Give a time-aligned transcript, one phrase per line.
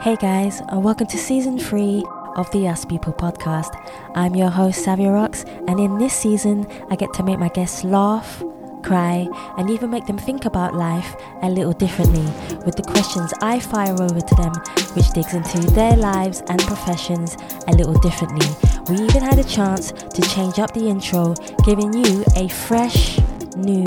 [0.00, 2.04] Hey guys, and welcome to season three
[2.36, 3.74] of the Us People podcast.
[4.14, 7.82] I'm your host, Savia Rocks, and in this season, I get to make my guests
[7.82, 8.40] laugh,
[8.84, 9.26] cry,
[9.56, 12.22] and even make them think about life a little differently
[12.64, 14.52] with the questions I fire over to them,
[14.94, 17.36] which digs into their lives and professions
[17.66, 18.46] a little differently.
[18.88, 21.34] We even had a chance to change up the intro,
[21.64, 23.18] giving you a fresh,
[23.56, 23.84] new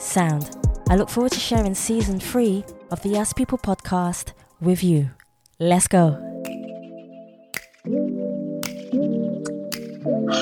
[0.00, 0.56] sound.
[0.88, 5.10] I look forward to sharing season three of the Us People podcast with you.
[5.62, 6.18] Let's go.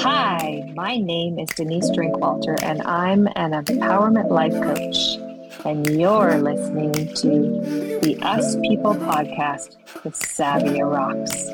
[0.01, 5.19] Hi, my name is Denise Drinkwalter, and I'm an empowerment life coach.
[5.67, 11.51] And you're listening to the Us People podcast with Savia Rocks.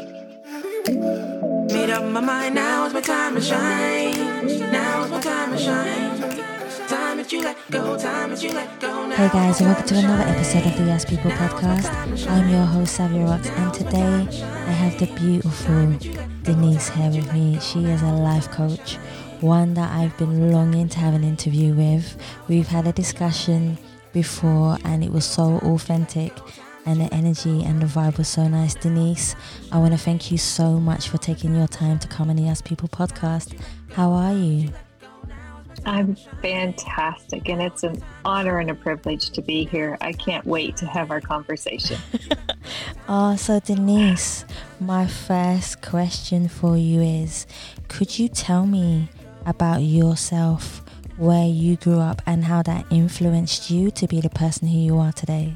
[1.75, 4.47] Made up my mind, now is my time to shine.
[4.71, 6.16] Now is my time to shine.
[7.29, 7.57] Hey guys,
[9.61, 11.91] and welcome to another episode of the Us People podcast.
[12.31, 15.93] I'm your host, Savia Rocks, and today I have the beautiful
[16.45, 17.59] Denise here with me.
[17.59, 18.95] She is a life coach,
[19.41, 22.17] one that I've been longing to have an interview with.
[22.47, 23.77] We've had a discussion
[24.13, 26.33] before, and it was so authentic
[26.85, 28.77] and the energy and the vibe was so nice.
[28.77, 29.35] Denise,
[29.73, 32.49] I want to thank you so much for taking your time to come on the
[32.49, 33.59] Us People podcast.
[33.95, 34.71] How are you?
[35.87, 39.97] I'm fantastic, and it's an honor and a privilege to be here.
[40.01, 41.97] I can't wait to have our conversation.
[43.09, 44.45] oh, so Denise,
[44.81, 47.47] my first question for you is
[47.87, 49.09] could you tell me
[49.47, 50.83] about yourself,
[51.19, 54.99] where you grew up, and how that influenced you to be the person who you
[54.99, 55.55] are today?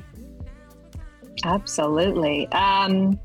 [1.45, 2.47] Absolutely.
[2.53, 3.19] Um,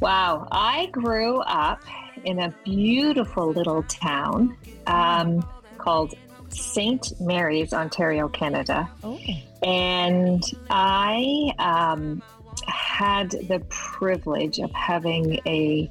[0.00, 0.46] wow.
[0.52, 1.82] I grew up
[2.24, 4.56] in a beautiful little town.
[4.86, 5.44] Um,
[5.86, 6.14] called
[6.48, 7.12] St.
[7.20, 8.90] Mary's, Ontario, Canada.
[9.04, 9.20] Oh.
[9.62, 12.20] And I um,
[12.66, 15.88] had the privilege of having a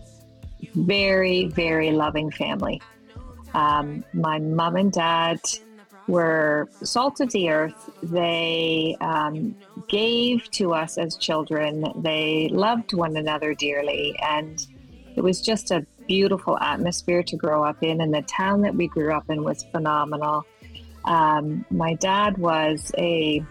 [0.73, 2.81] very, very loving family.
[3.53, 5.39] Um, my mom and dad
[6.07, 7.89] were salt of the earth.
[8.03, 9.56] They um,
[9.88, 11.85] gave to us as children.
[12.01, 14.13] They loved one another dearly.
[14.22, 14.62] And
[15.16, 18.88] it was just a beautiful atmosphere to grow up in, and the town that we
[18.88, 20.45] grew up in was phenomenal.
[21.05, 23.43] Um, my dad was a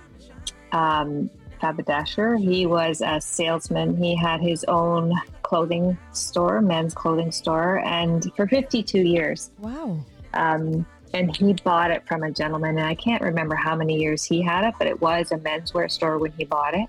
[0.72, 2.36] um, haberdasher.
[2.36, 3.96] He was a salesman.
[3.96, 5.12] He had his own
[5.42, 9.50] clothing store, men's clothing store, and for 52 years.
[9.58, 9.98] Wow.
[10.32, 14.24] Um, and he bought it from a gentleman, and I can't remember how many years
[14.24, 16.88] he had it, but it was a menswear store when he bought it.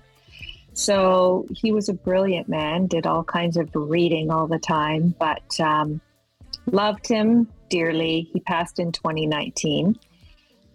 [0.76, 5.58] So he was a brilliant man, did all kinds of reading all the time, but
[5.58, 6.02] um,
[6.70, 8.28] loved him dearly.
[8.30, 9.98] He passed in 2019.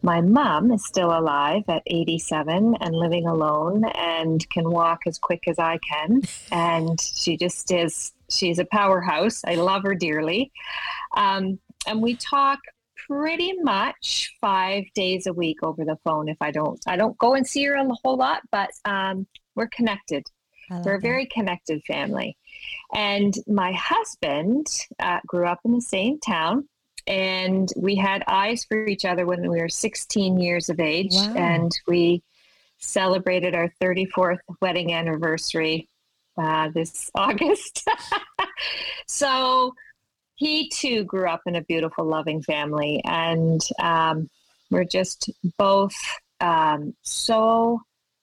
[0.01, 5.47] My mom is still alive at 87 and living alone and can walk as quick
[5.47, 6.23] as I can.
[6.51, 9.43] And she just is, she's a powerhouse.
[9.45, 10.51] I love her dearly.
[11.15, 12.57] Um, and we talk
[13.07, 16.81] pretty much five days a week over the phone if I don't.
[16.87, 20.23] I don't go and see her a whole lot, but um, we're connected.
[20.85, 22.37] We're a very connected family.
[22.93, 24.67] And my husband
[24.99, 26.69] uh, grew up in the same town,
[27.07, 31.13] and we had eyes for each other when we were 16 years of age.
[31.13, 31.33] Wow.
[31.35, 32.23] And we
[32.77, 35.89] celebrated our 34th wedding anniversary
[36.37, 37.87] uh, this August.
[39.07, 39.73] so
[40.35, 43.01] he too grew up in a beautiful, loving family.
[43.05, 44.29] And um,
[44.69, 45.95] we're just both
[46.39, 47.81] um, so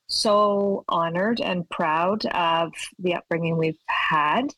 [0.09, 4.55] so honored and proud of the upbringing we've had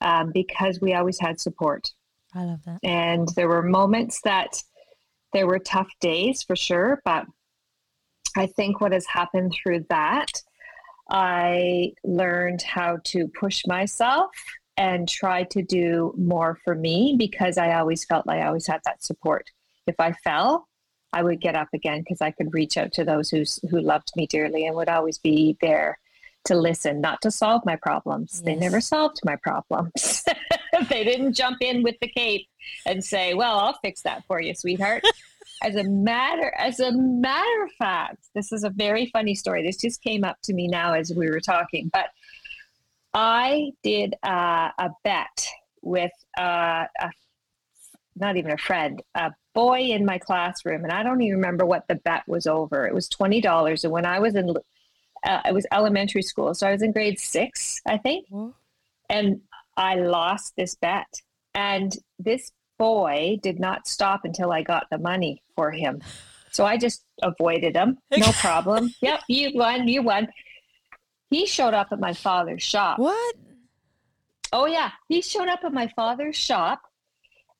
[0.00, 1.92] um, because we always had support.
[2.34, 2.80] I love that.
[2.82, 4.62] And there were moments that
[5.32, 7.26] there were tough days for sure, but
[8.36, 10.30] I think what has happened through that,
[11.08, 14.30] I learned how to push myself
[14.76, 18.80] and try to do more for me because I always felt like I always had
[18.84, 19.50] that support.
[19.86, 20.68] If I fell,
[21.12, 24.12] I would get up again because I could reach out to those who who loved
[24.16, 25.98] me dearly and would always be there
[26.46, 28.34] to listen, not to solve my problems.
[28.34, 28.40] Yes.
[28.42, 30.24] They never solved my problems.
[30.88, 32.46] they didn't jump in with the cape
[32.86, 35.04] and say, "Well, I'll fix that for you, sweetheart."
[35.62, 39.64] as a matter as a matter of fact, this is a very funny story.
[39.64, 42.06] This just came up to me now as we were talking, but
[43.14, 45.46] I did uh, a bet
[45.82, 47.10] with uh, a
[48.16, 51.86] not even a friend, a boy in my classroom, and I don't even remember what
[51.88, 52.86] the bet was over.
[52.86, 54.54] It was twenty dollars, and when I was in,
[55.24, 58.50] uh, it was elementary school, so I was in grade six, I think, mm-hmm.
[59.10, 59.40] and
[59.76, 61.22] I lost this bet,
[61.54, 66.02] and this boy did not stop until I got the money for him.
[66.50, 67.98] So I just avoided him.
[68.16, 68.94] No problem.
[69.02, 69.88] yep, you won.
[69.88, 70.28] You won.
[71.30, 72.98] he showed up at my father's shop.
[72.98, 73.36] What?
[74.52, 76.80] Oh yeah, he showed up at my father's shop,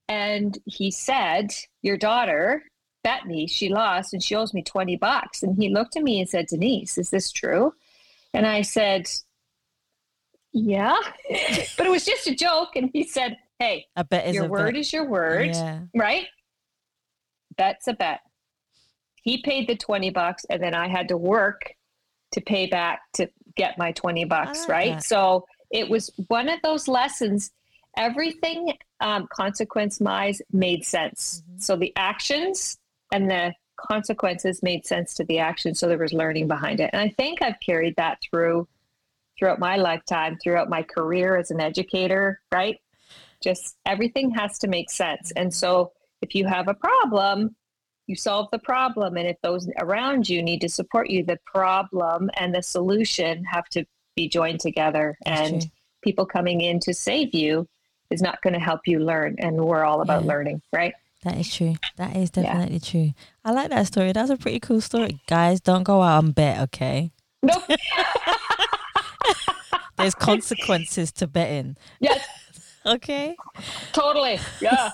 [0.09, 2.63] and he said, "Your daughter."
[3.05, 5.45] Bet me she lost and she owes me 20 bucks.
[5.45, 7.73] And he looked at me and said, Denise, is this true?
[8.35, 9.09] And I said,
[10.53, 10.97] Yeah.
[11.77, 12.71] but it was just a joke.
[12.75, 14.81] And he said, Hey, A bet is your a word bet.
[14.81, 15.83] is your word, Yeah.
[15.95, 16.27] right?
[17.57, 18.21] Bet's a bet.
[19.23, 21.75] He paid the 20 bucks and then I had to work
[22.33, 24.95] to pay back to get my 20 bucks, like right?
[24.95, 25.05] that.
[25.05, 27.51] So it was one of those lessons.
[27.97, 31.43] Everything um, consequence wise made sense.
[31.49, 31.63] Mhm.
[31.63, 32.79] So the actions
[33.13, 35.75] and the consequences made sense to the action.
[35.75, 36.91] So there was learning behind it.
[36.93, 38.69] And I think I've carried that through
[39.39, 42.81] throughout my lifetime, throughout my career as an educator, right?
[43.43, 45.31] Just everything has to make sense.
[45.37, 47.55] And so if you have a problem,
[48.07, 49.17] you solve the problem.
[49.17, 53.69] And if those around you need to support you, the problem and the solution have
[53.71, 53.85] to
[54.15, 55.19] be joined together.
[55.27, 55.71] And
[56.03, 57.69] people coming in to save you
[58.11, 59.37] is not going to help you learn.
[59.39, 60.29] And we're all about Yeah.
[60.29, 60.95] learning, right?
[61.25, 61.75] That is true.
[61.97, 62.43] That is Yeah.
[62.45, 63.13] definitely true.
[63.45, 64.13] I like that story.
[64.13, 65.19] That's a pretty cool story.
[65.27, 67.11] Guys, don't go out and bet, okay?
[67.43, 67.63] Nope.
[69.97, 71.77] There's consequences to betting.
[72.01, 72.21] yes,
[72.87, 73.35] Okay?
[73.93, 74.39] totally.
[74.61, 74.91] Yeah.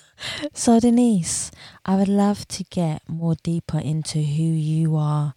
[0.54, 1.50] so Denise,
[1.84, 5.34] I would love to get more deeper into who you are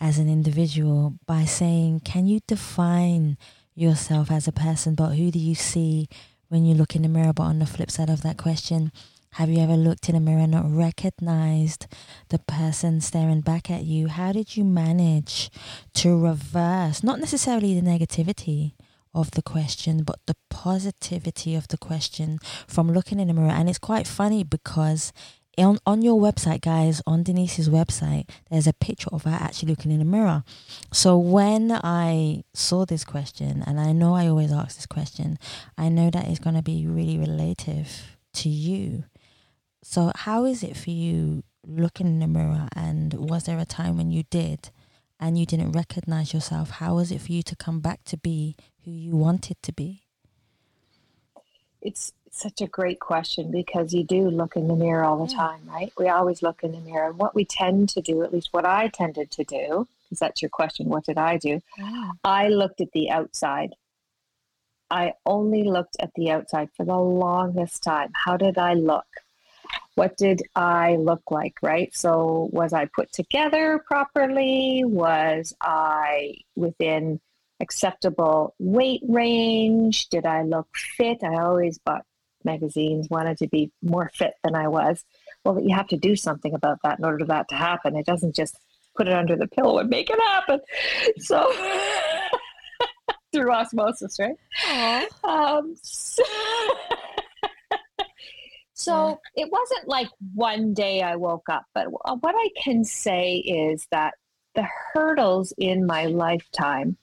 [0.00, 3.36] as an individual by saying, can you define
[3.74, 6.08] yourself as a person, but who do you see
[6.50, 7.32] when you look in the mirror?
[7.32, 8.92] But on the flip side of that question,
[9.34, 11.86] have you ever looked in a mirror and not recognized
[12.28, 14.08] the person staring back at you?
[14.08, 15.50] How did you manage
[15.94, 18.72] to reverse, not necessarily the negativity
[19.14, 23.50] of the question, but the positivity of the question from looking in the mirror?
[23.50, 25.12] And it's quite funny because
[25.58, 29.90] on, on your website, guys, on Denise's website, there's a picture of her actually looking
[29.90, 30.44] in the mirror.
[30.92, 35.38] So when I saw this question, and I know I always ask this question,
[35.76, 39.04] I know that it's going to be really relative to you.
[39.82, 42.68] So, how is it for you looking in the mirror?
[42.76, 44.70] And was there a time when you did
[45.18, 46.70] and you didn't recognize yourself?
[46.70, 50.02] How was it for you to come back to be who you wanted to be?
[51.80, 55.38] It's such a great question because you do look in the mirror all the Yeah.
[55.38, 55.92] time, right?
[55.98, 57.08] We always look in the mirror.
[57.10, 60.40] And what we tend to do, at least what I tended to do, because that's
[60.42, 61.60] your question, what did I do?
[62.24, 63.74] I looked at the outside.
[64.90, 68.10] I only looked at the outside for the longest time.
[68.14, 69.06] How did I look?
[69.94, 71.94] What did I look like, right?
[71.94, 74.82] So, was I put together properly?
[74.84, 77.20] Was I within
[77.60, 80.08] acceptable weight range?
[80.08, 81.22] Did I look fit?
[81.22, 82.04] I always bought
[82.44, 85.04] magazines, wanted to be more fit than I was.
[85.44, 87.96] Well, you have to do something about that in order for that to happen.
[87.96, 88.58] It doesn't just
[88.96, 90.60] put it under the pillow and make it happen.
[91.18, 91.52] So,
[93.32, 94.36] through osmosis, right?
[95.24, 96.24] Um, so
[98.74, 103.36] so it wasn't like one day I woke up, but uh, what I can say
[103.36, 104.14] is that
[104.54, 106.96] the hurdles in my lifetime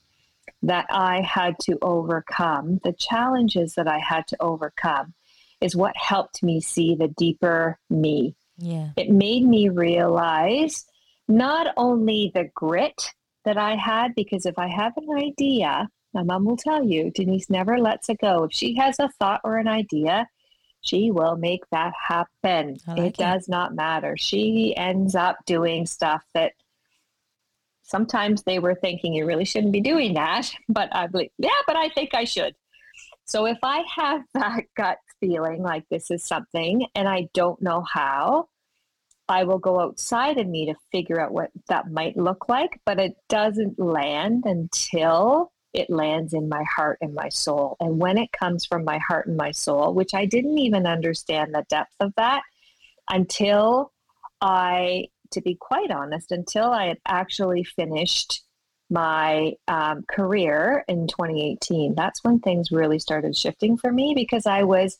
[0.64, 5.14] that I had to overcome, the challenges that I had to overcome,
[5.62, 8.36] is what helped me see the deeper me.
[8.58, 8.90] Yeah.
[8.96, 10.86] It made me realize
[11.28, 13.12] not only the grit
[13.46, 17.50] that I had, because if I have an idea, my mom will tell you, Denise
[17.50, 18.44] never lets it go.
[18.44, 20.28] If she has a thought or an idea,
[20.82, 22.78] she will make that happen.
[22.88, 23.18] Like it it.
[23.18, 24.16] does not matter.
[24.18, 26.54] She ends up doing stuff that
[27.84, 31.76] sometimes they were thinking you really shouldn't be doing that, but I believe, yeah, but
[31.76, 32.56] I think I should.
[33.26, 37.82] So if I have that gut feeling like this is something and I don't know
[37.82, 38.48] how,
[39.30, 43.00] I will go outside of me to figure out what that might look like, but
[43.00, 47.76] it doesn't land until it lands in my heart and my soul.
[47.80, 51.54] And when it comes from my heart and my soul, which I didn't even understand
[51.54, 52.42] the depth of that
[53.10, 53.92] until
[54.40, 58.44] I, to be quite honest, until I had actually finished
[58.90, 61.96] my um, career in 2018.
[61.96, 64.98] That's when things really started shifting for me because I was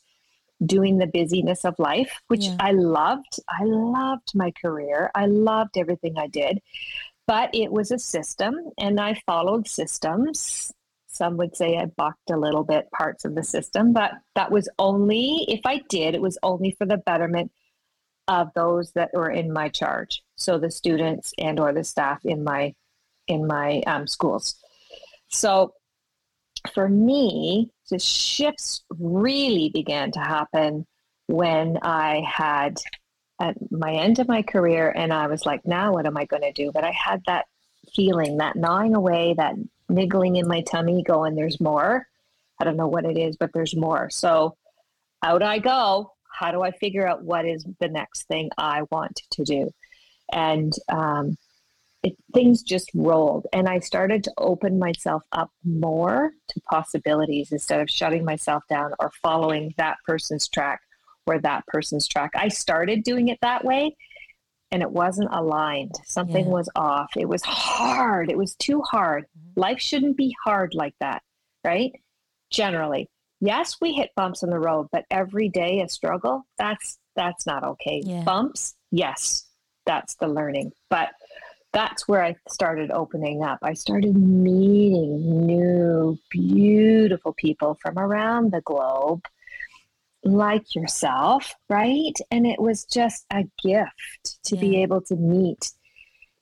[0.64, 2.56] doing the busyness of life, which Yeah.
[2.60, 3.40] I loved.
[3.48, 5.10] I loved my career.
[5.14, 6.60] I loved everything I did,
[7.26, 10.72] but it was a system and I followed systems.
[11.06, 14.68] Some would say I bucked a little bit parts of the system, but that was
[14.78, 17.50] only, if I did, it was only for the betterment
[18.28, 20.22] of those that were in my charge.
[20.36, 22.74] So the students and or the staff in my
[23.26, 24.56] in my um, schools.
[25.28, 25.74] So
[26.70, 30.86] for me, the shifts really began to happen
[31.26, 32.78] when I had
[33.40, 36.42] at my end of my career and I was like, now what am I going
[36.42, 36.72] to do?
[36.72, 37.46] But I had that
[37.94, 39.54] feeling, that gnawing away, that
[39.88, 42.06] niggling in my tummy going, there's more.
[42.60, 44.10] I don't know what it is, but there's more.
[44.10, 44.56] So
[45.22, 46.12] out I go.
[46.30, 49.70] How do I figure out what is the next thing I want to do?
[50.32, 51.36] And um,
[52.02, 53.46] it, things just rolled.
[53.52, 58.92] And I started to open myself up more to possibilities instead of shutting myself down
[58.98, 60.80] or following that person's track
[61.26, 62.30] or that person's track.
[62.34, 63.96] I started doing it that way
[64.70, 65.94] and it wasn't aligned.
[66.04, 66.52] Something yeah.
[66.52, 67.10] was off.
[67.16, 68.30] It was hard.
[68.30, 69.24] It was too hard.
[69.24, 69.60] Mm-hmm.
[69.60, 71.22] Life shouldn't be hard like that,
[71.64, 71.92] right?
[72.50, 73.08] Generally.
[73.40, 77.62] Yes, we hit bumps in the road, but every day a struggle, that's that's not
[77.64, 78.02] okay.
[78.04, 78.22] Yeah.
[78.24, 79.44] Bumps, yes,
[79.86, 80.72] that's the learning.
[80.90, 81.10] But
[81.72, 83.58] that's where I started opening up.
[83.62, 89.24] I started meeting new, beautiful people from around the globe,
[90.24, 92.14] like yourself, right?
[92.30, 94.60] And it was just a gift to yeah.
[94.60, 95.72] be able to meet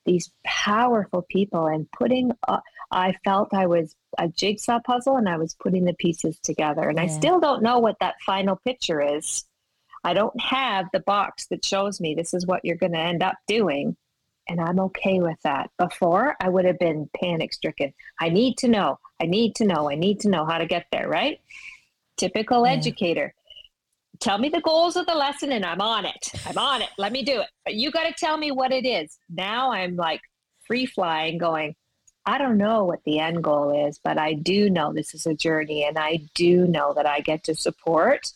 [0.05, 2.61] these powerful people and putting, uh,
[2.93, 6.89] I felt I was a jigsaw puzzle and I was putting the pieces together.
[6.89, 7.05] And yeah.
[7.05, 9.45] I still don't know what that final picture is.
[10.05, 13.25] I don't have the box that shows me this is what you're going to end
[13.25, 13.97] up doing
[14.49, 15.71] and I'm okay with that.
[15.79, 17.93] Before, I would have been panic stricken.
[18.21, 18.99] I need to know.
[19.21, 19.91] I need to know.
[19.91, 21.41] I need to know how to get there, right?
[22.17, 22.73] Typical yeah.
[22.73, 23.35] educator.
[24.21, 26.33] Tell me the goals of the lesson and I'm on it.
[26.47, 26.89] I'm on it.
[26.97, 27.49] Let me do it.
[27.65, 29.19] But you got to tell me what it is.
[29.29, 30.23] Now I'm like
[30.67, 31.75] free flying, going,
[32.25, 35.35] I don't know what the end goal is, but I do know this is a
[35.35, 38.33] journey and I do know that I get to support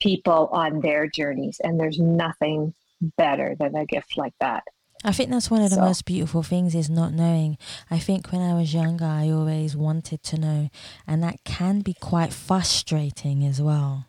[0.00, 1.60] people on their journeys.
[1.62, 2.74] And there's nothing
[3.16, 4.64] better than a gift like that.
[5.06, 5.82] I think that's one of the so.
[5.82, 7.58] most beautiful things is not knowing.
[7.88, 10.68] I think when I was younger, I always wanted to know,
[11.06, 14.06] and that can be quite frustrating as well.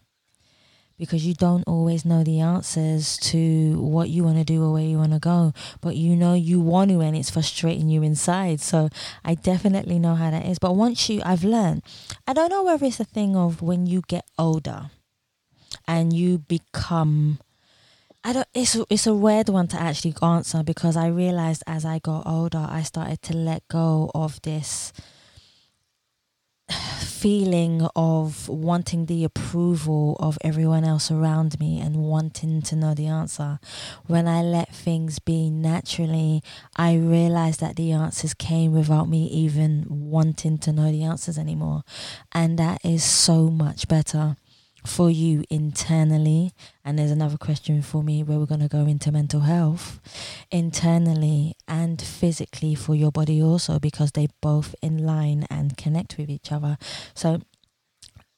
[0.97, 4.81] Because you don't always know the answers to what you want to do or where
[4.81, 8.59] you want to go, but you know you want to, and it's frustrating you inside.
[8.59, 8.89] So
[9.23, 10.57] I definitely know how that is.
[10.57, 11.83] But once you, I've learned,
[12.25, 14.89] I don't know whether it's a thing of when you get older
[15.87, 17.37] and you become
[18.23, 18.47] I don't.
[18.53, 22.65] It's it's a weird one to actually answer because I realized as I got older,
[22.69, 24.91] I started to let go of this
[26.99, 33.07] feeling of wanting the approval of everyone else around me and wanting to know the
[33.07, 33.59] answer.
[34.07, 36.43] When I let things be naturally,
[36.75, 41.83] I realized that the answers came without me even wanting to know the answers anymore.
[42.33, 44.35] And that is so much better
[44.85, 46.53] for you internally
[46.87, 49.99] and there's another question for me where we're going to go into mental health
[50.49, 56.29] internally and physically for your body also because they both in line and connect with
[56.29, 56.77] each other
[57.13, 57.41] so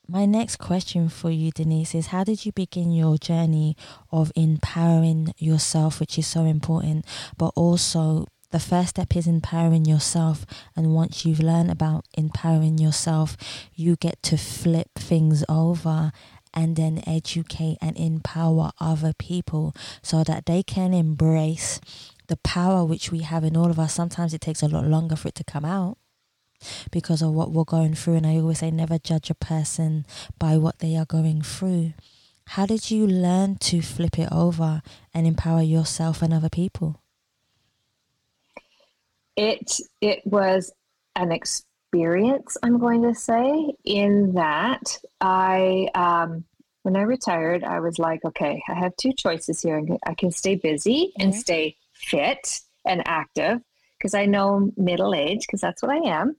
[0.07, 3.77] my next question for you denise is how did you begin your journey
[4.11, 7.05] of empowering yourself which is so important
[7.37, 10.43] but also the first step is empowering yourself.
[10.75, 13.37] And once you've learned about empowering yourself,
[13.75, 16.11] you get to flip things over
[16.59, 21.79] and then educate and empower other people so that they can embrace
[22.27, 23.93] the power which we have in all of us.
[23.93, 25.97] Sometimes it takes a lot longer for it to come out
[26.91, 28.15] because of what we're going through.
[28.15, 30.05] And I always say, never judge a person
[30.37, 31.93] by what they are going through.
[32.47, 34.81] How did you learn to flip it over
[35.13, 37.01] and empower yourself and other people?
[39.37, 40.73] It it was
[41.15, 41.69] an experience
[42.61, 46.43] I'm going to say, in that I, um,
[46.89, 49.85] when I retired, I was like, okay, I have two choices here.
[50.07, 51.39] I can stay busy and mm-hmm.
[51.39, 53.59] stay fit and active
[53.95, 56.35] because I know middle age, because that's what I am.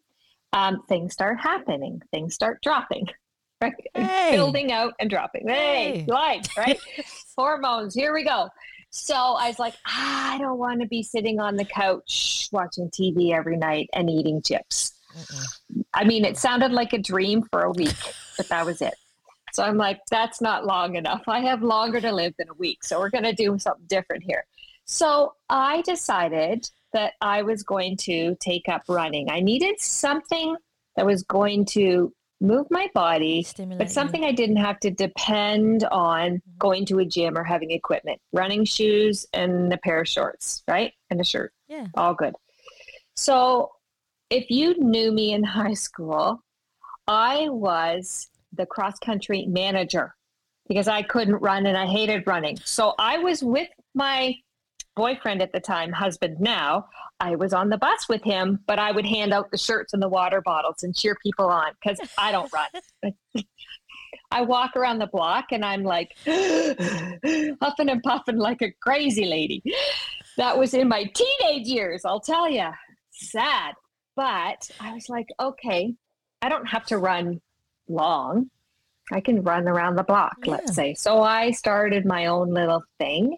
[0.52, 3.06] Um, things start happening, things start dropping,
[3.60, 3.74] right?
[3.94, 4.32] Hey.
[4.32, 5.46] Building out and dropping.
[5.46, 6.04] Hey, hey.
[6.08, 6.80] life, right?
[7.38, 8.48] Hormones, here we go.
[8.90, 13.32] So I was like, I don't want to be sitting on the couch watching TV
[13.32, 14.94] every night and eating chips.
[15.94, 17.94] I mean, it sounded like a dream for a week,
[18.36, 18.94] but that was it.
[19.52, 21.22] So I'm like, that's not long enough.
[21.26, 22.84] I have longer to live than a week.
[22.84, 24.44] So we're going to do something different here.
[24.84, 29.30] So I decided that I was going to take up running.
[29.30, 30.56] I needed something
[30.96, 34.28] that was going to move my body, Stimulate but something you.
[34.28, 36.58] I didn't have to depend on mm-hmm.
[36.58, 38.20] going to a gym or having equipment.
[38.32, 40.92] Running shoes and a pair of shorts, right?
[41.10, 41.52] And a shirt.
[41.68, 41.86] Yeah.
[41.94, 42.34] All good.
[43.14, 43.70] So
[44.30, 46.42] if you knew me in high school,
[47.06, 50.14] I was the cross country manager
[50.68, 52.56] because I couldn't run and I hated running.
[52.64, 54.36] So I was with my
[54.96, 56.86] boyfriend at the time, husband now.
[57.18, 60.02] I was on the bus with him, but I would hand out the shirts and
[60.02, 63.14] the water bottles and cheer people on because I don't run.
[64.30, 69.62] I walk around the block and I'm like huffing and puffing like a crazy lady.
[70.36, 72.68] That was in my teenage years, I'll tell you.
[73.10, 73.74] Sad.
[74.16, 75.94] but I was like, okay,
[76.42, 77.40] I don't have to run
[77.90, 78.50] long.
[79.12, 80.52] I can run around the block, yeah.
[80.52, 80.94] let's say.
[80.94, 83.36] So I started my own little thing.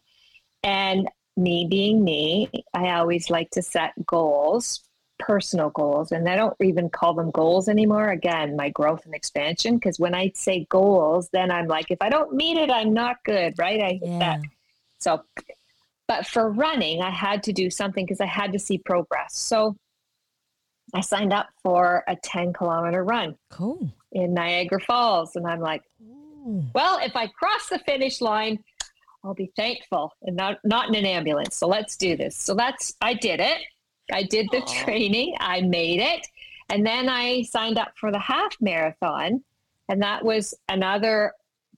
[0.62, 4.82] And me being me, I always like to set goals,
[5.18, 6.12] personal goals.
[6.12, 8.10] And I don't even call them goals anymore.
[8.10, 9.76] Again, my growth and expansion.
[9.76, 13.24] Because when I say goals, then I'm like, if I don't meet it, I'm not
[13.24, 13.80] good, right?
[13.80, 14.18] I yeah.
[14.18, 14.40] that.
[14.98, 15.22] So,
[16.06, 19.36] but for running, I had to do something because I had to see progress.
[19.36, 19.76] So
[20.94, 23.36] I signed up for a 10 kilometer run.
[23.50, 23.90] Cool.
[24.12, 25.36] In Niagara Falls.
[25.36, 26.64] And I'm like, Ooh.
[26.74, 28.62] well, if I cross the finish line,
[29.24, 31.56] I'll be thankful and not, not in an ambulance.
[31.56, 32.36] So let's do this.
[32.36, 33.58] So that's, I did it.
[34.12, 34.84] I did the Aww.
[34.84, 36.26] training, I made it.
[36.68, 39.42] And then I signed up for the half marathon.
[39.88, 41.32] And that was another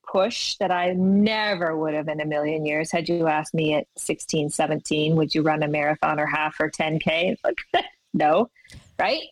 [0.07, 2.91] push that I never would have in a million years.
[2.91, 6.71] Had you asked me at 16, 17, would you run a marathon or half or
[6.71, 7.37] 10K?
[7.45, 8.51] Like, no
[8.99, 9.23] right?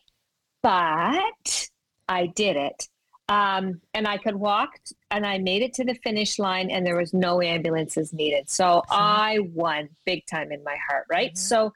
[0.61, 1.69] But
[2.07, 2.87] I did it.
[3.29, 4.71] Um, and I could walk
[5.09, 8.49] and I made it to the finish line and there was no ambulances needed.
[8.49, 11.31] So I won big time in my heart, right?
[11.31, 11.37] Mm-hmm.
[11.37, 11.73] So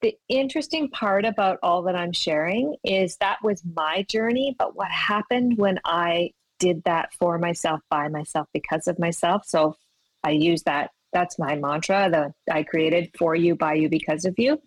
[0.00, 4.90] the interesting part about all that I'm sharing is that was my journey, but what
[4.90, 9.44] happened when I did that for myself, by myself, because of myself.
[9.46, 9.76] So
[10.24, 10.90] I use that.
[11.12, 14.60] That's my mantra that I created for you, by you, because of you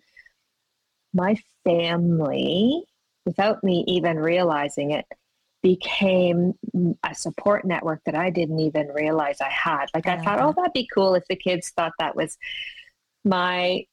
[1.12, 2.84] my family,
[3.24, 5.06] without me even realizing it,
[5.62, 6.54] became
[7.04, 9.86] a support network that I didn't even realize I had.
[9.94, 12.38] Like I thought, oh, that'd be cool if the kids thought that was
[13.24, 13.84] my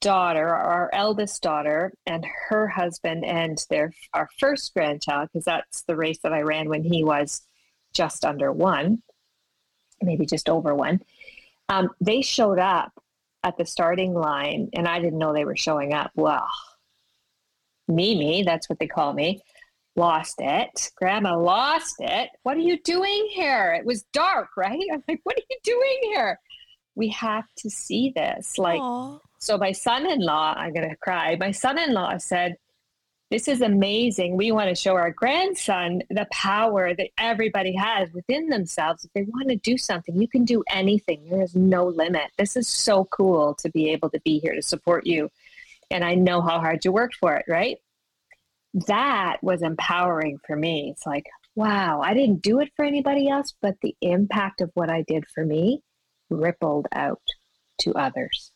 [0.00, 5.96] daughter, our eldest daughter, and her husband, and their our first grandchild, because that's the
[5.96, 7.42] race that I ran when he was
[7.94, 9.02] just under one,
[10.02, 11.00] maybe just over one.
[11.70, 12.92] Um, they showed up
[13.42, 16.10] at the starting line and I didn't know they were showing up.
[16.14, 16.46] Well,
[17.86, 19.42] Mimi, that's what they call me,
[19.96, 20.90] lost it.
[20.96, 22.30] Grandma lost it.
[22.42, 23.74] What are you doing here?
[23.74, 24.82] It was dark, right?
[24.92, 26.38] I'm like, what are you doing here?
[26.94, 28.58] We have to see this.
[28.58, 29.20] Like, Aww.
[29.38, 31.36] so my son in law, I'm going to cry.
[31.36, 32.56] My son in law said,
[33.30, 34.36] this is amazing.
[34.36, 39.04] We want to show our grandson the power that everybody has within themselves.
[39.04, 41.28] If they want to do something, you can do anything.
[41.28, 42.30] There is no limit.
[42.38, 45.30] This is so cool to be able to be here to support you.
[45.90, 47.78] And I know how hard you worked for it, right?
[48.86, 50.90] That was empowering for me.
[50.90, 54.90] It's like, wow, I didn't do it for anybody else, but the impact of what
[54.90, 55.82] I did for me
[56.30, 57.22] rippled out
[57.80, 58.52] to others.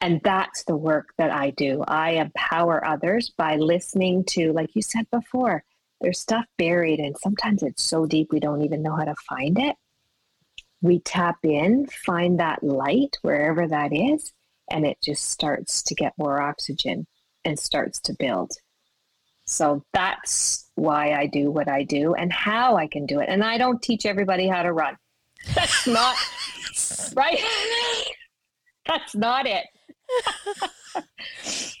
[0.00, 1.82] And that's the work that I do.
[1.86, 5.64] I empower others by listening to, like you said before,
[6.00, 9.58] there's stuff buried, and sometimes it's so deep we don't even know how to find
[9.58, 9.76] it.
[10.82, 14.32] We tap in, find that light wherever that is,
[14.70, 17.06] and it just starts to get more oxygen
[17.46, 18.52] and starts to build.
[19.46, 23.28] So that's why I do what I do and how I can do it.
[23.30, 24.96] And I don't teach everybody how to run.
[25.54, 26.16] That's not
[27.16, 27.40] right.
[28.86, 29.64] That's not it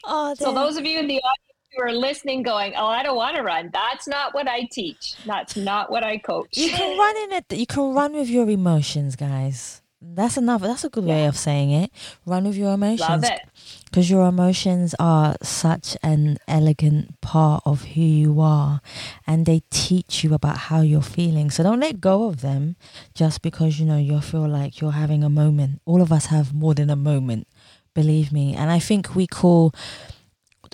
[0.04, 3.16] oh, so those of you in the audience who are listening, going, "Oh, I don't
[3.16, 5.14] want to run." That's not what I teach.
[5.26, 6.56] That's not what I coach.
[6.56, 7.52] You can run in it.
[7.52, 9.82] You can run with your emotions, guys.
[10.00, 10.68] That's another.
[10.68, 11.14] That's a good yeah.
[11.14, 11.90] way of saying it.
[12.26, 13.00] Run with your emotions.
[13.00, 13.40] Love it.
[13.86, 18.80] Because your emotions are such an elegant part of who you are,
[19.26, 21.50] and they teach you about how you're feeling.
[21.50, 22.76] So don't let go of them
[23.14, 25.80] just because you know you feel like you're having a moment.
[25.86, 27.48] All of us have more than a moment
[27.96, 28.54] believe me.
[28.54, 29.74] And I think we call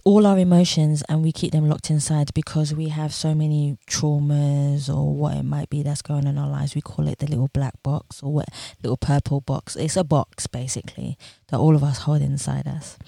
[0.04, 4.88] all our emotions and we keep them locked inside because we have so many traumas
[4.88, 6.74] or what it might be that's going on in our lives.
[6.74, 8.48] We call it the little black box or what
[8.82, 9.76] little purple box.
[9.76, 11.16] It's a box basically
[11.48, 12.98] that all of us hold inside us.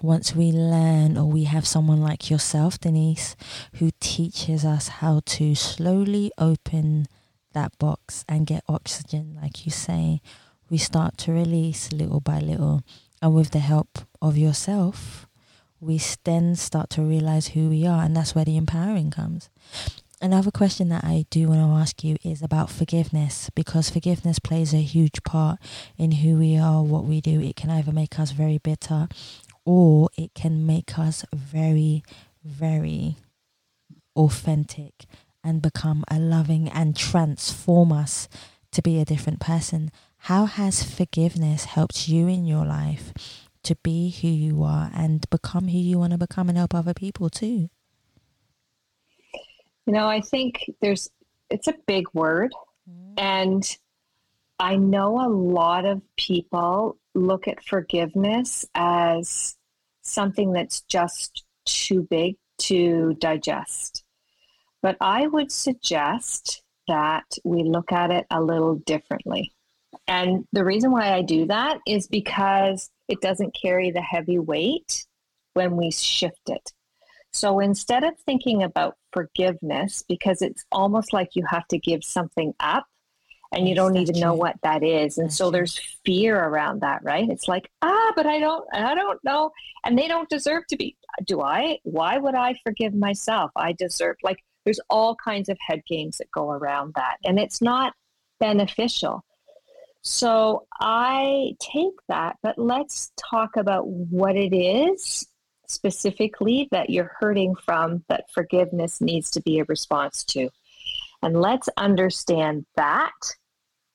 [0.00, 3.34] Once we learn or we have someone like yourself, Denise,
[3.74, 7.06] who teaches us how to slowly open
[7.52, 10.20] that box and get oxygen, like you say,
[10.70, 12.84] we start to release little by little
[13.20, 15.26] and with the help of yourself,
[15.80, 18.02] we then start to realize who we are.
[18.02, 19.48] And that's where the empowering comes.
[20.20, 24.74] Another question that I do want to ask you is about forgiveness because forgiveness plays
[24.74, 25.60] a huge part
[25.96, 27.40] in who we are, what we do.
[27.40, 29.06] It can either make us very bitter
[29.64, 32.02] or it can make us very,
[32.44, 33.16] very
[34.16, 35.06] authentic
[35.44, 38.28] and become a loving and transform us
[38.72, 39.92] to be a different person.
[40.28, 43.14] How has forgiveness helped you in your life
[43.62, 46.92] to be who you are and become who you want to become and help other
[46.92, 47.70] people too?
[49.86, 51.08] You know, I think there's,
[51.48, 52.52] it's a big word.
[52.86, 53.14] Mm.
[53.16, 53.78] And
[54.58, 59.56] I know a lot of people look at forgiveness as
[60.02, 64.04] something that's just too big to digest.
[64.82, 69.54] But I would suggest that we look at it a little differently.
[70.06, 75.06] And the reason why I do that is because it doesn't carry the heavy weight
[75.54, 76.72] when we shift it.
[77.32, 82.54] So instead of thinking about forgiveness, because it's almost like you have to give something
[82.60, 82.86] up
[83.52, 85.18] and you don't even know what that is.
[85.18, 87.28] And so there's fear around that right?
[87.28, 89.50] It's like ah but i don't i don't know.
[89.84, 90.96] And they don't deserve to be.
[91.26, 91.78] Do i?
[91.82, 93.50] Why would i forgive myself?
[93.56, 97.16] I deserve like there's all kinds of head games that go around that.
[97.24, 97.94] And it's not
[98.38, 99.24] beneficial
[100.02, 105.26] so i take that but let's talk about what it is
[105.68, 110.48] specifically that you're hurting from that forgiveness needs to be a response to.
[111.22, 113.12] And let's understand that.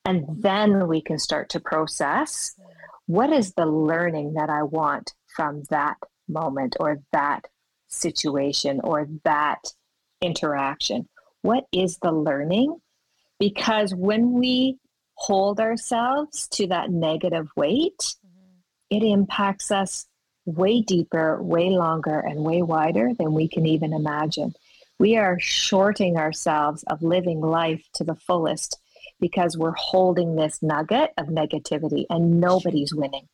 [0.05, 2.53] And then we can start to process
[3.07, 7.47] what is the learning that I want from that moment or that
[7.87, 9.59] situation or that
[10.21, 11.07] interaction?
[11.41, 12.77] What is the learning?
[13.39, 14.77] Because when we
[15.15, 18.59] hold ourselves to that negative weight, mm-hmm.
[18.89, 20.05] it impacts us
[20.45, 24.53] way deeper, way longer, and way wider than we can even imagine.
[24.99, 28.79] We are shorting ourselves of living life to the fullest
[29.19, 33.27] because we're holding this nugget of negativity and nobody's winning.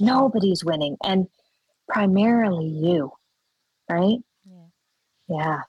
[0.00, 0.96] Nobody's winning.
[1.04, 1.28] And
[1.88, 3.12] primarily you,
[3.88, 4.18] right?
[4.44, 4.66] Yeah.
[5.28, 5.60] Yeah.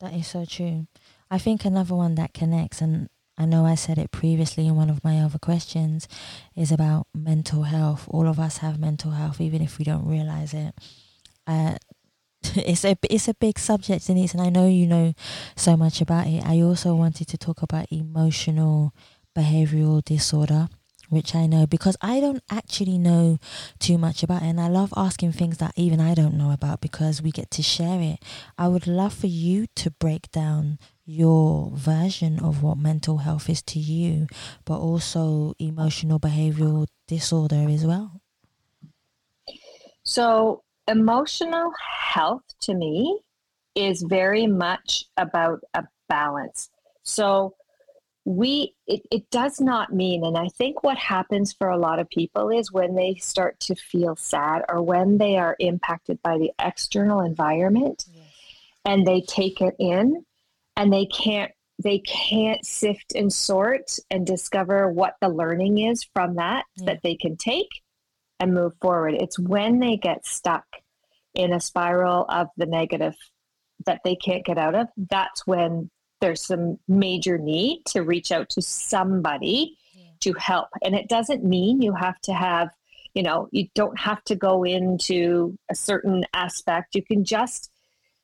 [0.00, 0.86] That is so true.
[1.30, 4.90] I think another one that connects, and I know I said it previously in one
[4.90, 6.08] of my other questions,
[6.56, 8.06] is about mental health.
[8.08, 10.74] All of us have mental health, even if we don't realize it.
[11.46, 11.76] Uh,
[12.56, 15.14] it's a it's a big subject, Denise, and I know you know
[15.56, 16.44] so much about it.
[16.44, 18.92] I also wanted to talk about emotional
[19.36, 20.68] behavioral disorder,
[21.08, 23.38] which I know because I don't actually know
[23.78, 26.80] too much about it, and I love asking things that even I don't know about
[26.80, 28.18] because we get to share it.
[28.56, 33.62] I would love for you to break down your version of what mental health is
[33.62, 34.26] to you,
[34.66, 38.20] but also emotional behavioral disorder as well?
[40.04, 41.72] So, emotional
[42.12, 43.20] health to me
[43.74, 46.68] is very much about a balance.
[47.02, 47.54] So,
[48.26, 52.06] we it, it does not mean and i think what happens for a lot of
[52.10, 56.52] people is when they start to feel sad or when they are impacted by the
[56.62, 58.26] external environment yes.
[58.84, 60.26] and they take it in
[60.78, 66.36] and they can't they can't sift and sort and discover what the learning is from
[66.36, 66.86] that yeah.
[66.86, 67.82] that they can take
[68.40, 70.64] and move forward it's when they get stuck
[71.34, 73.14] in a spiral of the negative
[73.84, 78.48] that they can't get out of that's when there's some major need to reach out
[78.48, 80.04] to somebody yeah.
[80.20, 82.68] to help and it doesn't mean you have to have
[83.14, 87.70] you know you don't have to go into a certain aspect you can just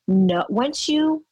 [0.07, 1.25] know once you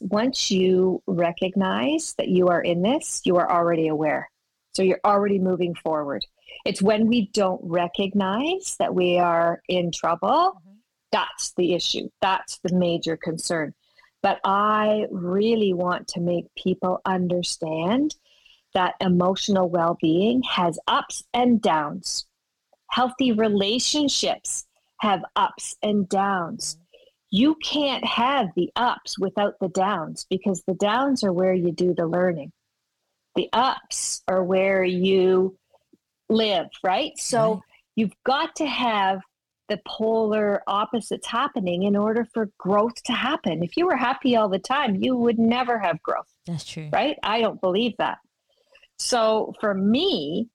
[0.00, 4.30] once you recognize that you are in this, you are already aware.
[4.72, 6.24] So you're already moving forward.
[6.64, 10.76] It's when we don't recognize that we are in trouble, mm-hmm.
[11.12, 12.08] that's the issue.
[12.20, 13.74] That's the major concern.
[14.22, 18.14] But I really want to make people understand
[18.74, 22.26] that emotional well being has ups and downs.
[22.90, 24.66] Healthy relationships
[25.00, 26.74] have ups and downs.
[26.74, 26.89] Mm-hmm
[27.30, 31.94] you can't have the ups without the downs because the downs are where you do
[31.94, 32.52] the learning.
[33.36, 35.56] The ups are where you
[36.28, 37.12] live, right?
[37.16, 37.62] So right.
[37.94, 39.20] you've got to have
[39.68, 43.62] the polar opposites happening in order for growth to happen.
[43.62, 46.26] If you were happy all the time, you would never have growth.
[46.46, 46.88] That's true.
[46.92, 47.16] Right?
[47.22, 48.18] I don't believe that.
[48.98, 50.48] So for me,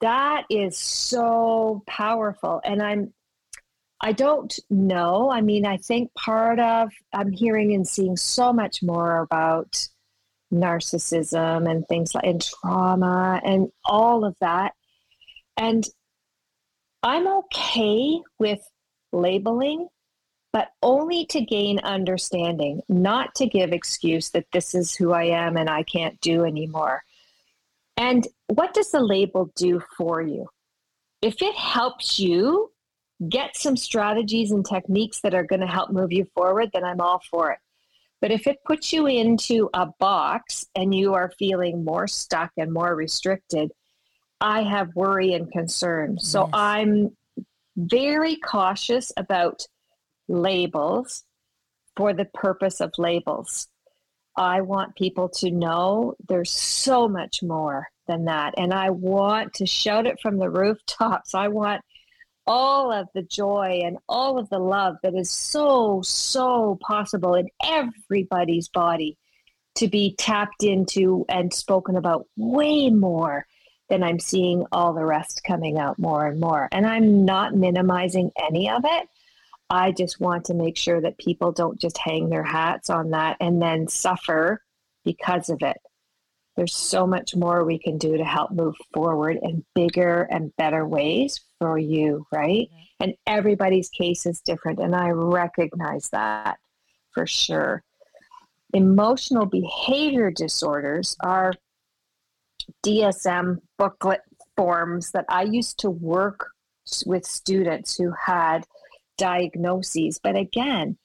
[0.00, 2.60] that is so powerful.
[2.64, 3.12] And I'm
[4.00, 5.30] I don't know.
[5.30, 9.86] I mean, I think part of I'm hearing and seeing so much more about
[10.52, 14.72] narcissism and things like and trauma and all of that.
[15.56, 15.84] And
[17.02, 18.60] I'm okay with
[19.12, 19.88] labeling,
[20.52, 25.56] but only to gain understanding, not to give excuse that this is who I am
[25.56, 27.04] and I can't do anymore.
[27.96, 30.48] And what does the label do for you?
[31.20, 32.69] If it helps you
[33.28, 37.00] get some strategies and techniques that are going to help move you forward, then I'm
[37.00, 37.58] all for it.
[38.20, 42.72] But if it puts you into a box and you are feeling more stuck and
[42.72, 43.72] more restricted,
[44.40, 46.16] I have worry and concern.
[46.18, 46.28] Yes.
[46.28, 47.16] So I'm
[47.76, 49.66] very cautious about
[50.28, 51.24] labels
[51.96, 53.68] for the purpose of labels.
[54.36, 58.54] I want people to know there's so much more than that.
[58.56, 61.34] And I want to shout it from the rooftops.
[61.34, 61.82] I want
[62.46, 67.48] all of the joy and all of the love that is so, so possible in
[67.64, 69.16] everybody's body
[69.76, 73.46] to be tapped into and spoken about way more
[73.88, 76.68] than I'm seeing all the rest coming out more and more.
[76.72, 79.08] And I'm not minimizing any of it.
[79.68, 83.36] I just want to make sure that people don't just hang their hats on that
[83.40, 84.62] and then suffer
[85.04, 85.76] because of it.
[86.56, 90.86] There's so much more we can do to help move forward in bigger and better
[90.86, 92.68] ways for you, right?
[92.68, 93.04] Mm-hmm.
[93.04, 94.80] And everybody's case is different.
[94.80, 96.58] And I recognize that
[97.12, 97.84] for sure.
[98.72, 101.52] Emotional behavior disorders are
[102.84, 104.22] DSM booklet
[104.56, 106.50] forms that I used to work
[107.06, 108.66] with students who had
[109.18, 110.18] diagnoses.
[110.22, 110.98] But again,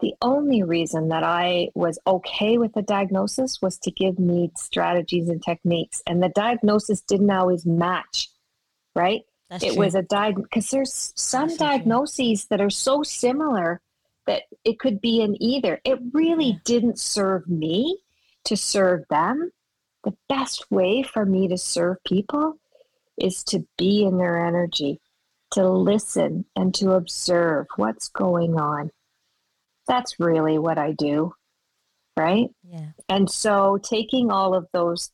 [0.00, 5.28] the only reason that I was okay with the diagnosis was to give me strategies
[5.28, 6.02] and techniques.
[6.06, 8.28] And the diagnosis didn't always match,
[8.94, 9.22] right?
[9.50, 9.84] That's it true.
[9.84, 12.56] was a diagnosis because there's some That's diagnoses true.
[12.56, 13.80] that are so similar
[14.26, 15.80] that it could be in either.
[15.84, 16.58] It really yeah.
[16.64, 17.98] didn't serve me
[18.44, 19.52] to serve them.
[20.04, 22.58] The best way for me to serve people
[23.16, 25.00] is to be in their energy,
[25.52, 28.90] to listen and to observe what's going on.
[29.86, 31.34] That's really what I do.
[32.16, 32.48] Right?
[32.64, 32.90] Yeah.
[33.08, 35.10] And so taking all of those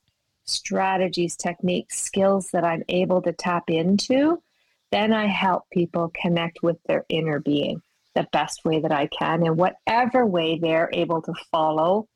[0.53, 4.43] strategies, techniques, skills that I'm able to tap into,
[4.91, 7.83] then I help people connect with their inner being
[8.15, 12.09] the best way that I can in whatever way they're able to follow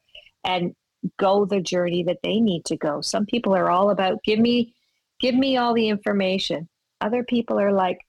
[0.45, 0.75] and
[1.17, 3.01] go the journey that they need to go.
[3.01, 4.75] Some people are all about give me
[5.19, 6.69] give me all the information.
[7.01, 8.01] Other people are like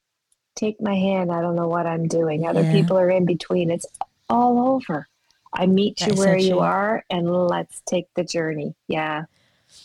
[0.56, 2.46] take my hand, I don't know what I'm doing.
[2.46, 2.72] Other yeah.
[2.74, 3.72] people are in between.
[3.72, 3.86] It's
[4.30, 5.08] all over.
[5.54, 8.76] I meet you where you are and let's take the journey.
[8.88, 9.26] Yeah.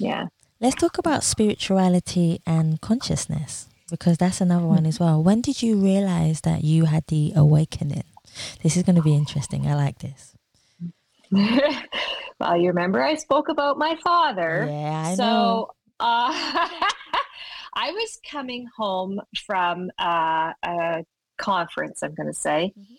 [0.03, 0.27] Yeah.
[0.61, 5.23] Let's talk about spirituality and consciousness because that's another one as well.
[5.23, 8.05] When did you realize that you had the awakening?
[8.63, 9.67] This is going to be interesting.
[9.67, 10.35] I like this.
[12.41, 14.67] well, you remember I spoke about my father.
[14.69, 15.71] Yeah, I so, know.
[16.01, 16.33] Uh,
[17.75, 21.05] I was coming home from uh, a
[21.39, 22.95] conference, I'm going to say, mm-hmm.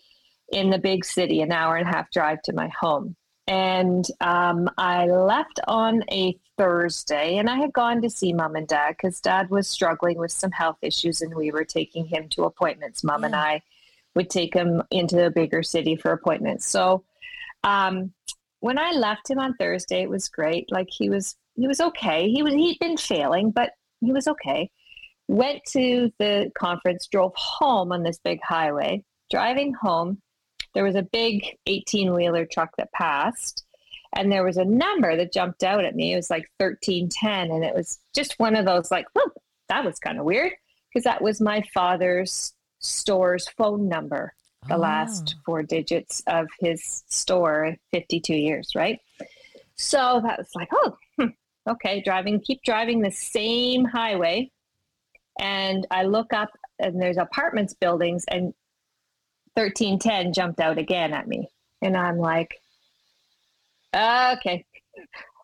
[0.56, 3.14] in the big city, an hour and a half drive to my home.
[3.46, 8.66] And um, I left on a Thursday, and I had gone to see mom and
[8.66, 12.44] dad because dad was struggling with some health issues, and we were taking him to
[12.44, 13.04] appointments.
[13.04, 13.26] Mom yeah.
[13.26, 13.62] and I
[14.14, 16.66] would take him into a bigger city for appointments.
[16.66, 17.04] So
[17.64, 18.12] um,
[18.60, 20.70] when I left him on Thursday, it was great.
[20.70, 22.30] Like he was, he was okay.
[22.30, 24.70] He was, he'd been failing, but he was okay.
[25.28, 29.02] Went to the conference, drove home on this big highway.
[29.30, 30.20] Driving home,
[30.74, 33.64] there was a big 18 wheeler truck that passed
[34.14, 36.12] and there was a number that jumped out at me.
[36.12, 39.30] It was like 1310 and it was just one of those like, whoa,
[39.68, 40.52] that was kind of weird
[40.88, 44.34] because that was my father's store's phone number,
[44.68, 44.78] the oh.
[44.78, 49.00] last four digits of his store, 52 years, right?
[49.76, 51.28] So that was like, oh, hmm,
[51.68, 54.50] okay, driving, keep driving the same highway.
[55.40, 58.54] And I look up and there's apartments buildings and
[59.54, 61.48] 1310 jumped out again at me.
[61.82, 62.60] And I'm like,
[63.94, 64.64] okay,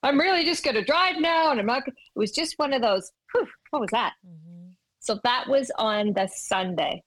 [0.02, 1.50] I'm really just going to drive now.
[1.50, 4.14] And I'm not, it was just one of those, whew, what was that?
[4.26, 4.70] Mm-hmm.
[5.00, 7.02] So that was on the Sunday.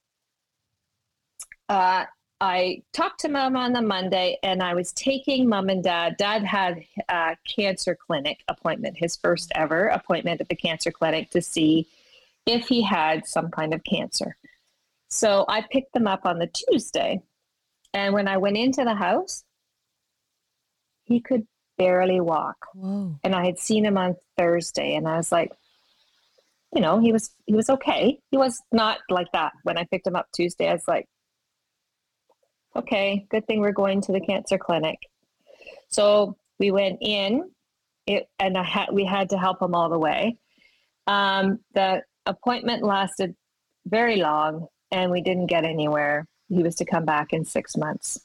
[1.68, 2.04] Uh,
[2.40, 6.16] I talked to mom on the Monday and I was taking mom and dad.
[6.18, 11.40] Dad had a cancer clinic appointment, his first ever appointment at the cancer clinic to
[11.40, 11.86] see
[12.44, 14.36] if he had some kind of cancer.
[15.08, 17.20] So I picked them up on the Tuesday.
[17.92, 19.44] And when I went into the house,
[21.04, 21.46] he could
[21.78, 22.56] barely walk.
[22.74, 23.18] Whoa.
[23.22, 25.52] And I had seen him on Thursday and I was like,
[26.74, 28.18] you know, he was he was okay.
[28.30, 29.52] He was not like that.
[29.62, 31.06] When I picked him up Tuesday, I was like,
[32.74, 34.98] okay, good thing we're going to the cancer clinic.
[35.88, 37.48] So we went in
[38.06, 40.36] it, and I had we had to help him all the way.
[41.06, 43.36] Um, the appointment lasted
[43.86, 46.26] very long and we didn't get anywhere.
[46.48, 48.20] He was to come back in six months.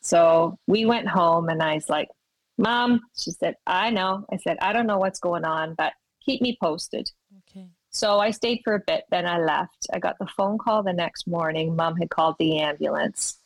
[0.00, 2.08] So we went home and I was like,
[2.56, 4.24] Mom, she said, I know.
[4.32, 5.92] I said, I don't know what's going on, but
[6.24, 7.10] keep me posted.
[7.50, 7.66] Okay.
[7.90, 9.86] So I stayed for a bit, then I left.
[9.92, 11.76] I got the phone call the next morning.
[11.76, 13.38] Mom had called the ambulance,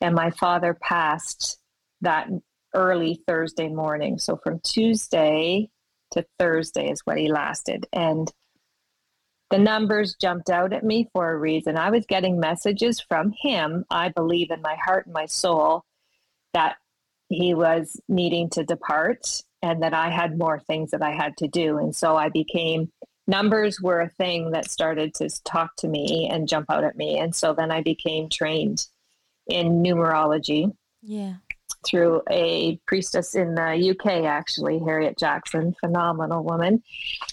[0.00, 1.58] and my father passed
[2.02, 2.28] that
[2.74, 4.18] early Thursday morning.
[4.18, 5.70] So from Tuesday
[6.12, 7.86] to Thursday is what he lasted.
[7.92, 8.30] And
[9.50, 11.76] the numbers jumped out at me for a reason.
[11.76, 15.84] I was getting messages from him, I believe in my heart and my soul,
[16.54, 16.76] that
[17.28, 21.48] he was needing to depart and that I had more things that I had to
[21.48, 21.78] do.
[21.78, 22.90] And so I became
[23.26, 27.18] numbers were a thing that started to talk to me and jump out at me.
[27.18, 28.86] And so then I became trained
[29.46, 30.72] in numerology.
[31.02, 31.34] Yeah.
[31.86, 36.82] Through a priestess in the UK, actually, Harriet Jackson, phenomenal woman,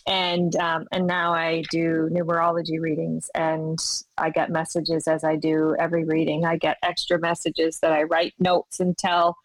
[0.08, 3.78] and um, and now I do numerology readings, and
[4.18, 6.46] I get messages as I do every reading.
[6.46, 9.38] I get extra messages that I write notes and tell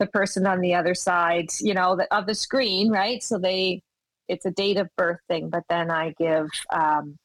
[0.00, 3.22] the person on the other side, you know, the, of the screen, right?
[3.22, 3.82] So they
[4.30, 7.18] it's a date of birth thing, but then I give um,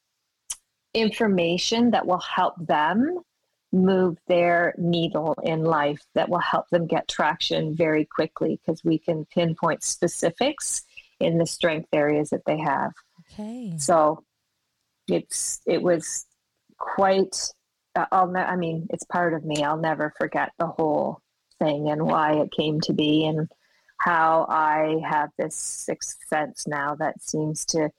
[0.96, 3.20] information that will help them
[3.72, 8.98] move their needle in life that will help them get traction very quickly because we
[8.98, 10.84] can pinpoint specifics
[11.20, 12.92] in the strength areas that they have.
[13.34, 13.74] Okay.
[13.78, 14.24] So
[15.08, 16.26] it's it was
[16.78, 17.36] quite
[17.96, 19.64] uh, I'll ne- I mean it's part of me.
[19.64, 21.20] I'll never forget the whole
[21.60, 23.50] thing and why it came to be and
[23.98, 27.90] how I have this sixth sense now that seems to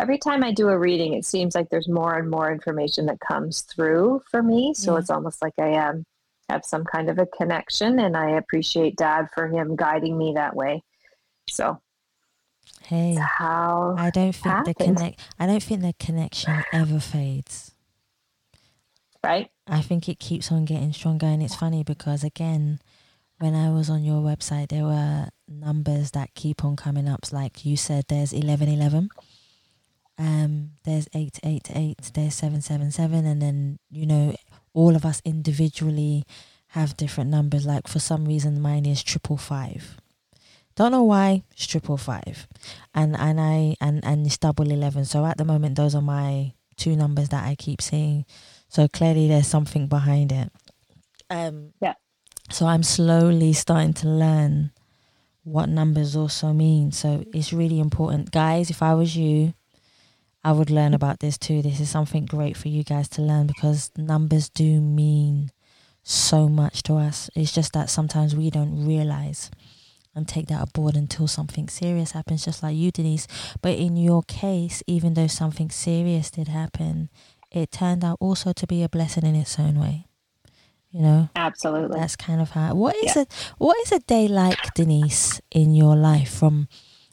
[0.00, 3.20] every time I do a reading, it seems like there's more and more information that
[3.20, 4.74] comes through for me.
[4.74, 4.98] So yeah.
[5.00, 6.04] it's almost like I um,
[6.48, 10.56] have some kind of a connection, and I appreciate Dad for him guiding me that
[10.56, 10.82] way.
[11.48, 11.80] So,
[12.82, 14.76] hey, how I don't think happens.
[14.76, 15.20] the connect.
[15.38, 17.72] I don't think the connection ever fades.
[19.22, 19.50] Right.
[19.66, 22.80] I think it keeps on getting stronger, and it's funny because again,
[23.38, 27.32] when I was on your website, there were numbers that keep on coming up.
[27.32, 29.08] Like you said, there's eleven eleven.
[30.18, 32.10] Um, there's eight eight eight.
[32.14, 34.34] There's seven seven seven, and then you know
[34.72, 36.24] all of us individually
[36.68, 37.66] have different numbers.
[37.66, 40.00] Like for some reason, mine is triple five.
[40.76, 42.48] Don't know why it's triple five,
[42.94, 45.04] and and I and and it's double eleven.
[45.04, 48.24] So at the moment, those are my two numbers that I keep seeing.
[48.68, 50.50] So clearly, there's something behind it.
[51.30, 51.94] Um, yeah.
[52.50, 54.72] So I'm slowly starting to learn
[55.44, 56.92] what numbers also mean.
[56.92, 58.32] So it's really important.
[58.32, 59.54] Guys, if I was you,
[60.44, 61.62] I would learn about this too.
[61.62, 65.50] This is something great for you guys to learn because numbers do mean
[66.02, 67.30] so much to us.
[67.34, 69.50] It's just that sometimes we don't realize
[70.14, 73.26] and take that aboard until something serious happens, just like you, Denise.
[73.62, 77.08] But in your case, even though something serious did happen,
[77.50, 80.06] it turned out also to be a blessing in its own way
[80.94, 83.22] you know absolutely that's kind of how what is yeah.
[83.22, 86.68] it what is a day like denise in your life from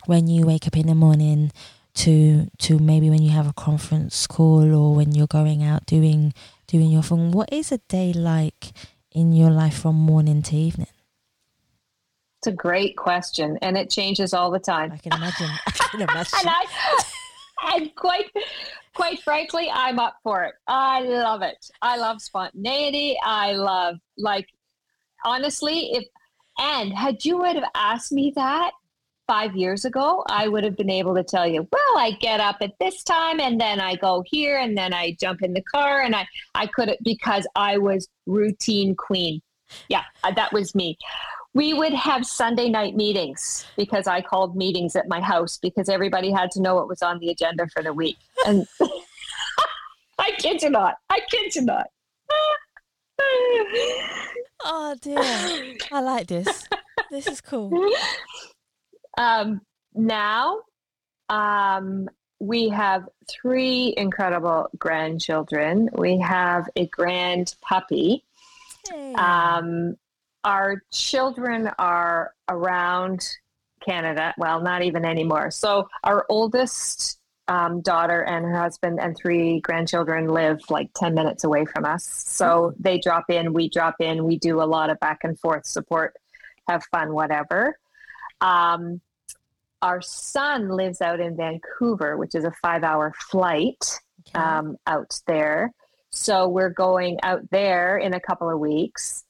[0.06, 1.52] when you wake up in the morning
[1.94, 6.34] to to maybe when you have a conference call or when you're going out doing
[6.68, 8.72] doing your thing what is a day like
[9.12, 10.88] in your life from morning to evening
[12.40, 16.02] it's a great question and it changes all the time i can imagine i can
[16.10, 17.04] imagine and I,
[17.74, 18.32] and quite
[18.94, 20.56] quite frankly, I'm up for it.
[20.68, 21.66] I love it.
[21.82, 23.18] I love spontaneity.
[23.24, 24.48] I love like
[25.26, 26.06] honestly, if
[26.60, 28.72] and had you would have asked me that
[29.32, 32.58] five years ago, I would have been able to tell you, well, I get up
[32.60, 36.02] at this time and then I go here and then I jump in the car
[36.02, 39.42] and I, I could because I was routine queen.
[39.88, 40.98] Yeah, uh, that was me
[41.54, 46.32] we would have Sunday night meetings because I called meetings at my house because everybody
[46.32, 48.18] had to know what was on the agenda for the week.
[48.48, 48.66] And
[50.20, 50.96] I kid you not.
[51.10, 51.88] I kid you not.
[54.64, 55.18] oh dear.
[55.92, 56.66] I like this.
[57.10, 57.70] This is cool.
[59.18, 59.62] Um,
[59.94, 60.60] now,
[61.30, 65.90] um, we have three incredible grandchildren.
[65.94, 68.24] We have a grand puppy.
[68.90, 69.14] Hey.
[69.14, 69.96] Um,
[70.44, 73.28] our children are around
[73.86, 74.34] Canada.
[74.38, 75.52] Well, not even anymore.
[75.52, 81.44] So our oldest um, daughter and her husband and three grandchildren live like 10 minutes
[81.44, 82.06] away from us.
[82.06, 82.82] So mm-hmm.
[82.82, 86.16] they drop in, we drop in, we do a lot of back and forth support,
[86.68, 87.78] have fun, whatever.
[88.42, 89.02] Um,
[89.82, 94.40] our son lives out in Vancouver, which is a five hour flight okay.
[94.40, 95.74] um, out there.
[96.12, 99.24] So we're going out there in a couple of weeks.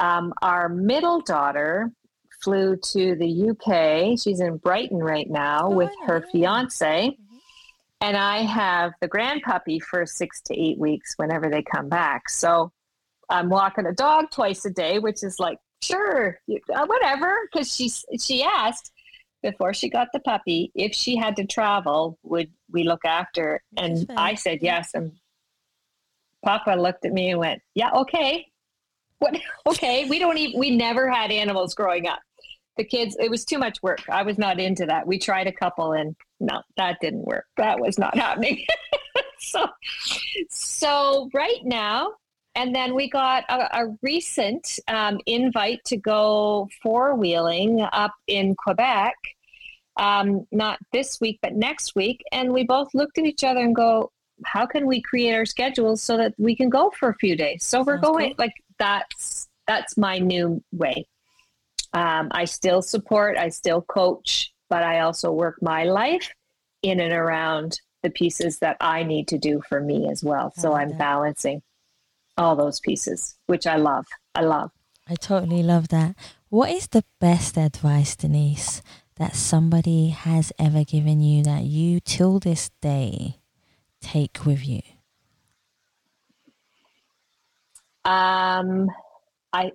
[0.00, 1.90] Um, our middle daughter
[2.42, 4.18] flew to the UK.
[4.18, 7.08] She's in Brighton right now oh, with her fiance.
[7.10, 7.36] Mm-hmm.
[8.00, 12.28] And I have the grand puppy for six to eight weeks whenever they come back.
[12.28, 12.70] So
[13.30, 16.40] I'm walking a dog twice a day, which is like, sure,
[16.74, 17.48] uh, whatever.
[17.50, 18.92] Because she, she asked
[19.44, 23.62] before she got the puppy if she had to travel, would we look after?
[23.76, 24.90] And I said yes.
[24.94, 25.12] And
[26.44, 28.46] Papa looked at me and went, yeah, okay.
[29.18, 29.38] What?
[29.66, 30.58] Okay, we don't even.
[30.58, 32.20] We never had animals growing up.
[32.76, 34.00] The kids, it was too much work.
[34.10, 35.06] I was not into that.
[35.06, 37.46] We tried a couple, and no, that didn't work.
[37.56, 38.66] That was not happening.
[39.38, 39.66] so,
[40.50, 42.12] so right now,
[42.54, 48.54] and then we got a, a recent um, invite to go four wheeling up in
[48.56, 49.14] Quebec
[49.96, 52.22] um, not this week, but next week.
[52.32, 54.10] And we both looked at each other and go,
[54.44, 57.64] how can we create our schedules so that we can go for a few days?
[57.64, 58.34] So we're Sounds going cool.
[58.38, 61.06] like that's that's my new way.
[61.92, 66.28] Um, I still support, I still coach, but I also work my life
[66.82, 70.52] in and around the pieces that I need to do for me as well.
[70.58, 70.98] I So like I'm that.
[70.98, 71.62] balancing
[72.36, 74.06] all those pieces, which I love.
[74.34, 74.70] I love.
[75.08, 76.16] I totally love that.
[76.48, 78.82] What is the best advice, Denise,
[79.16, 83.40] that somebody has ever given you that you till this day
[84.00, 84.80] take with you?
[88.04, 88.90] Um,
[89.52, 89.72] I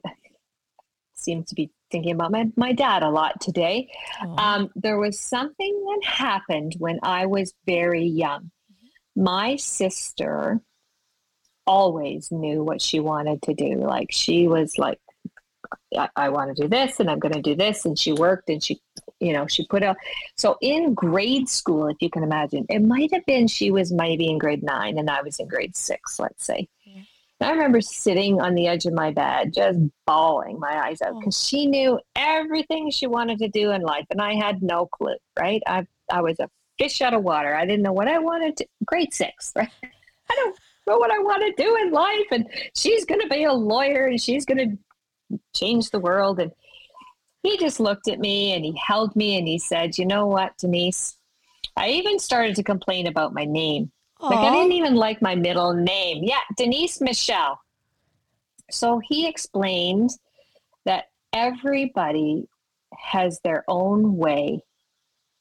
[1.15, 3.89] seem to be thinking about my, my dad a lot today.
[4.37, 8.51] Um, there was something that happened when I was very young.
[9.15, 10.61] My sister
[11.69, 13.75] always knew what she wanted to do.
[13.75, 14.99] Like she was like,
[15.95, 17.85] I, I want to do this and I'm going to do this.
[17.85, 18.81] And she worked and she,
[19.19, 19.95] you know, she put out.
[20.35, 24.27] So in grade school, if you can imagine, it might have been she was maybe
[24.31, 26.67] in grade nine and I was in grade six, let's say.
[26.83, 27.03] Yeah.
[27.41, 31.19] I remember sitting on the edge of my bed, just bawling my eyes out oh.
[31.19, 35.15] because she knew everything she wanted to do in life, and I had no clue.
[35.39, 35.63] Right?
[35.65, 37.55] I I was a fish out of water.
[37.55, 38.65] I didn't know what I wanted to.
[38.85, 39.69] Grade six, right?
[40.29, 40.59] I don't
[40.89, 44.07] know what I want to do in life, and she's going to be a lawyer,
[44.07, 44.79] and she's going
[45.29, 46.39] to change the world.
[46.39, 46.51] And
[47.43, 50.57] he just looked at me, and he held me, and he said, "You know what,
[50.57, 51.15] Denise."
[51.77, 53.91] I even started to complain about my name.
[54.19, 56.25] Like I didn't even like my middle name.
[56.25, 57.61] Yeah, Denise Michelle.
[58.69, 60.09] So he explained
[60.83, 62.49] that everybody
[62.97, 64.61] has their own way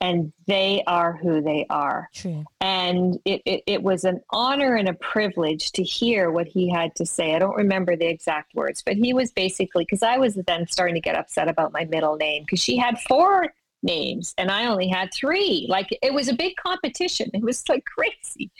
[0.01, 2.09] and they are who they are.
[2.15, 2.45] True.
[2.61, 6.95] And it, it, it was an honor and a privilege to hear what he had
[6.97, 7.35] to say.
[7.35, 10.95] I don't remember the exact words, but he was basically, because I was then starting
[10.95, 14.89] to get upset about my middle name because she had four names and I only
[14.89, 15.67] had three.
[15.69, 17.31] Like it was a big competition.
[17.35, 18.51] It was like crazy.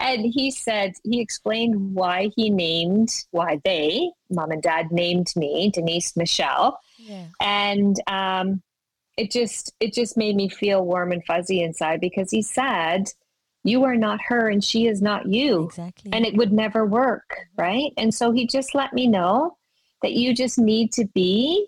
[0.00, 5.70] And he said, he explained why he named, why they, mom and dad named me
[5.70, 7.26] Denise Michelle Yeah.
[7.40, 8.62] and um,
[9.16, 13.10] it just it just made me feel warm and fuzzy inside because he said
[13.62, 15.64] you are not her and she is not you.
[15.64, 16.12] Exactly.
[16.12, 17.92] and it would never work right?
[17.96, 19.56] And so he just let me know
[20.02, 21.66] that you just need to be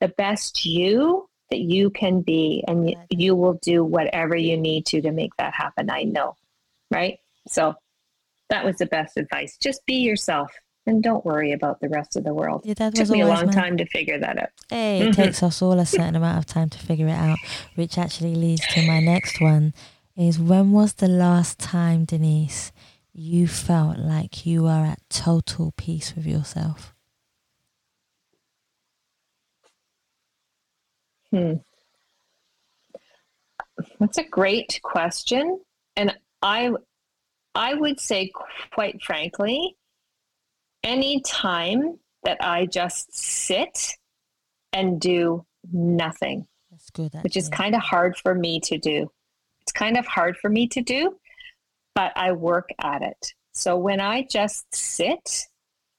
[0.00, 3.06] the best you that you can be and y- Right.
[3.10, 6.34] you will do whatever you need to to make that happen i know
[6.90, 7.18] right?
[7.48, 7.74] So
[8.50, 9.56] that was the best advice.
[9.58, 10.52] Just be yourself
[10.86, 13.26] and don't worry about the rest of the world Your dad took was me a
[13.26, 13.54] long man.
[13.54, 15.14] time to figure that out Hey, it Mhm.
[15.16, 17.40] takes us all a certain amount of time to figure it out,
[17.74, 19.74] which actually leads to my next one
[20.16, 22.72] is when was the last time, Denise,
[23.12, 26.94] you felt like you were at total peace with yourself?
[31.30, 31.54] Hmm.
[33.98, 35.60] That's a great question,
[35.96, 36.70] and I,
[37.54, 38.30] I would say,
[38.72, 39.76] quite frankly,
[40.84, 43.96] any time that I just sit
[44.72, 47.12] and do nothing, That's good.
[47.22, 49.10] which is kind of hard for me to do.
[49.62, 51.16] It's kind of hard for me to do,
[51.94, 53.32] but I work at it.
[53.52, 55.46] So when I just sit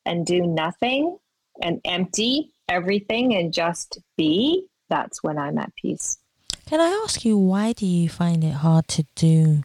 [0.05, 1.17] and do nothing
[1.61, 6.17] and empty everything and just be, that's when I'm at peace.
[6.67, 9.63] Can I ask you why do you find it hard to do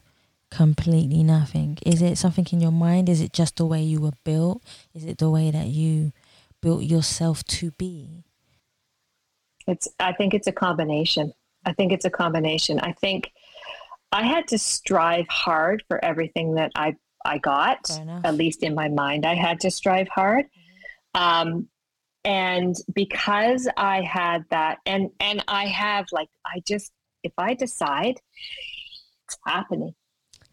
[0.51, 1.77] completely nothing?
[1.85, 3.09] Is it something in your mind?
[3.09, 4.61] Is it just the way you were built?
[4.93, 6.11] Is it the way that you
[6.61, 8.25] built yourself to be?
[9.67, 11.33] It's I think it's a combination.
[11.65, 12.79] I think it's a combination.
[12.79, 13.31] I think
[14.11, 17.89] I had to strive hard for everything that I I got.
[18.23, 20.45] At least in my mind, I had to strive hard.
[21.13, 21.67] Um,
[22.23, 26.91] and because I had that, and and I have like I just
[27.23, 28.19] if I decide,
[29.27, 29.93] it's happening,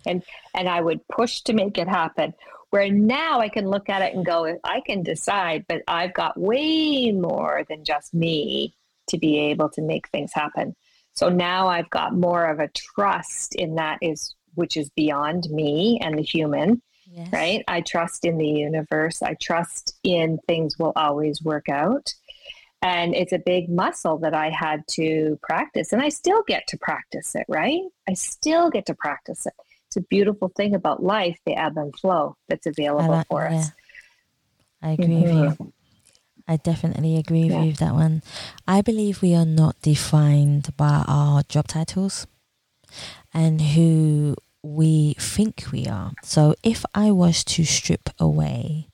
[0.08, 2.34] and and I would push to make it happen.
[2.70, 6.38] Where now I can look at it and go, I can decide, but I've got
[6.38, 8.74] way more than just me
[9.08, 10.76] to be able to make things happen.
[11.14, 15.98] So now I've got more of a trust in that is which is beyond me
[16.02, 17.32] and the human, Yes.
[17.32, 17.64] right?
[17.68, 19.22] I trust in the universe.
[19.22, 22.12] I trust in things will always work out.
[22.82, 25.92] And it's a big muscle that I had to practice.
[25.92, 27.80] And I still get to practice it, right?
[28.08, 29.52] I still get to practice it.
[29.88, 33.58] It's a beautiful thing about life, the ebb and flow that's available like- for yeah.
[33.58, 33.72] us.
[34.82, 35.72] I agree with you.
[36.46, 38.22] I definitely agree with you with that one.
[38.66, 42.26] I believe we are not defined by our job titles
[43.34, 46.12] and who we think we are.
[46.22, 48.88] So if I was to strip away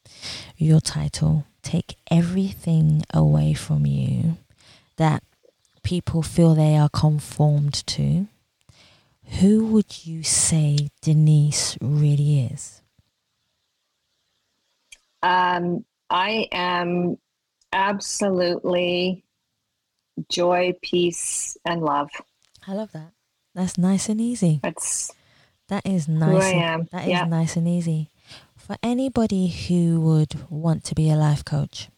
[0.57, 4.39] your title, take everything away from you
[4.97, 5.23] that
[5.85, 8.27] people feel they are conformed to,
[9.25, 12.83] who would you say Denise really is?
[15.23, 17.17] Um, I am
[17.73, 19.25] absolutely
[20.29, 22.11] joy, peace, and love.
[22.67, 23.13] I love that.
[23.55, 24.61] That's nice and easy.
[24.63, 25.13] That's
[25.69, 26.31] that is nice.
[26.31, 26.89] Who I am.
[26.93, 27.25] That is yeah.
[27.25, 28.11] nice and easy.
[28.57, 31.89] For anybody who would want to be a life coach,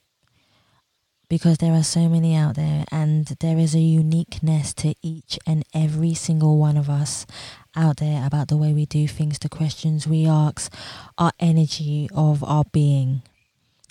[1.29, 5.65] because there are so many out there and there is a uniqueness to each and
[5.75, 7.27] every single one of us
[7.75, 10.73] out there about the way we do things, the questions we ask,
[11.19, 13.23] our energy of our being.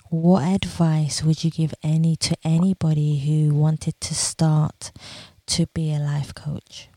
[0.08, 4.92] What advice would you give any to anybody who wanted to start
[5.48, 6.88] to be a life coach?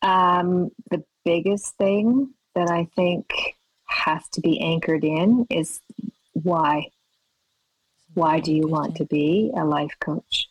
[0.00, 5.80] Um, the biggest thing that I think has to be anchored in is
[6.32, 6.88] why
[8.14, 10.48] why do you want to be a life coach?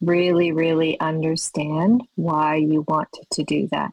[0.00, 3.92] Really, really understand why you want to do that.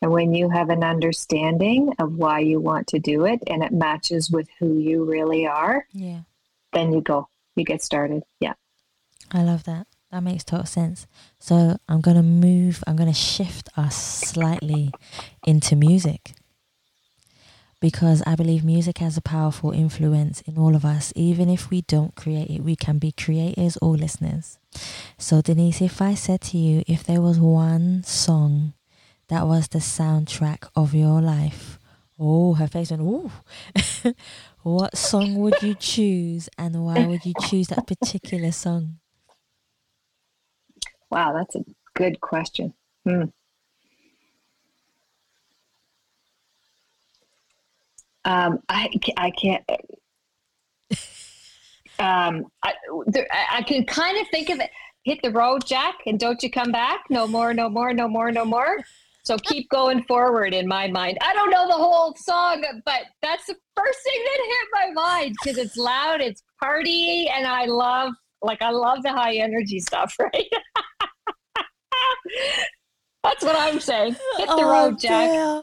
[0.00, 3.72] And when you have an understanding of why you want to do it and it
[3.72, 6.22] matches with who you really are, yeah.
[6.72, 8.22] then you go, you get started.
[8.40, 8.54] Yeah.
[9.30, 9.86] I love that.
[10.10, 11.06] That makes total sense.
[11.38, 14.90] So I'm going to move, I'm going to shift us slightly
[15.46, 16.34] into music
[17.82, 21.12] because I believe music has a powerful influence in all of us.
[21.16, 24.56] Even if we don't create it, we can be creators or listeners.
[25.18, 28.74] So, Denise, if I said to you, if there was one song
[29.26, 31.80] that was the soundtrack of your life,
[32.20, 33.32] oh, her face went, ooh.
[34.62, 38.98] what song would you choose and why would you choose that particular song?
[41.10, 41.64] Wow, that's a
[41.96, 42.74] good question.
[43.04, 43.24] Hmm.
[48.24, 49.64] Um, I, I can't.
[51.98, 52.72] Um, I,
[53.06, 54.70] there, I can kind of think of it.
[55.04, 57.00] Hit the road, Jack, and don't you come back.
[57.10, 58.78] No more, no more, no more, no more.
[59.24, 61.18] So keep going forward in my mind.
[61.22, 65.34] I don't know the whole song, but that's the first thing that hit my mind
[65.42, 68.12] because it's loud, it's party, and I love,
[68.42, 70.46] like, I love the high energy stuff, right?
[73.22, 74.16] that's what I'm saying.
[74.38, 75.30] Hit the oh, road, Jack.
[75.30, 75.62] Dear.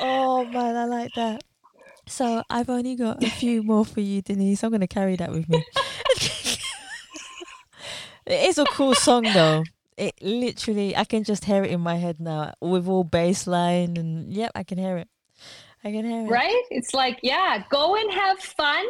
[0.00, 1.42] Oh man, I like that.
[2.06, 4.62] So I've only got a few more for you, Denise.
[4.62, 5.64] I'm going to carry that with me.
[8.26, 9.64] it is a cool song, though.
[9.96, 13.96] It literally, I can just hear it in my head now with all bass line,
[13.96, 15.08] and yep, I can hear it.
[15.84, 16.28] I can hear it.
[16.28, 16.62] Right?
[16.70, 18.84] It's like, yeah, go and have fun.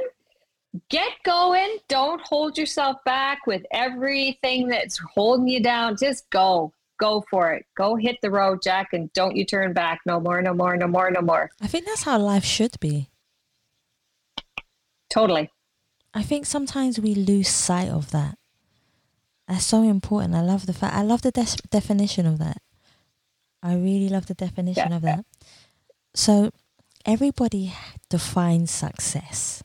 [0.88, 1.78] Get going.
[1.88, 5.96] Don't hold yourself back with everything that's holding you down.
[5.98, 7.66] Just go go for it.
[7.76, 10.00] Go hit the road, Jack, and don't you turn back.
[10.06, 11.50] No more, no more, no more, no more.
[11.60, 13.08] I think that's how life should be.
[15.10, 15.50] Totally.
[16.14, 18.38] I think sometimes we lose sight of that.
[19.48, 20.34] That's so important.
[20.34, 20.94] I love the fact.
[20.94, 22.58] I love the de- definition of that.
[23.62, 24.96] I really love the definition yeah.
[24.96, 25.24] of that.
[26.14, 26.50] So
[27.04, 27.74] everybody
[28.08, 29.62] defines success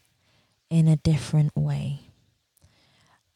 [0.69, 2.01] in a different way.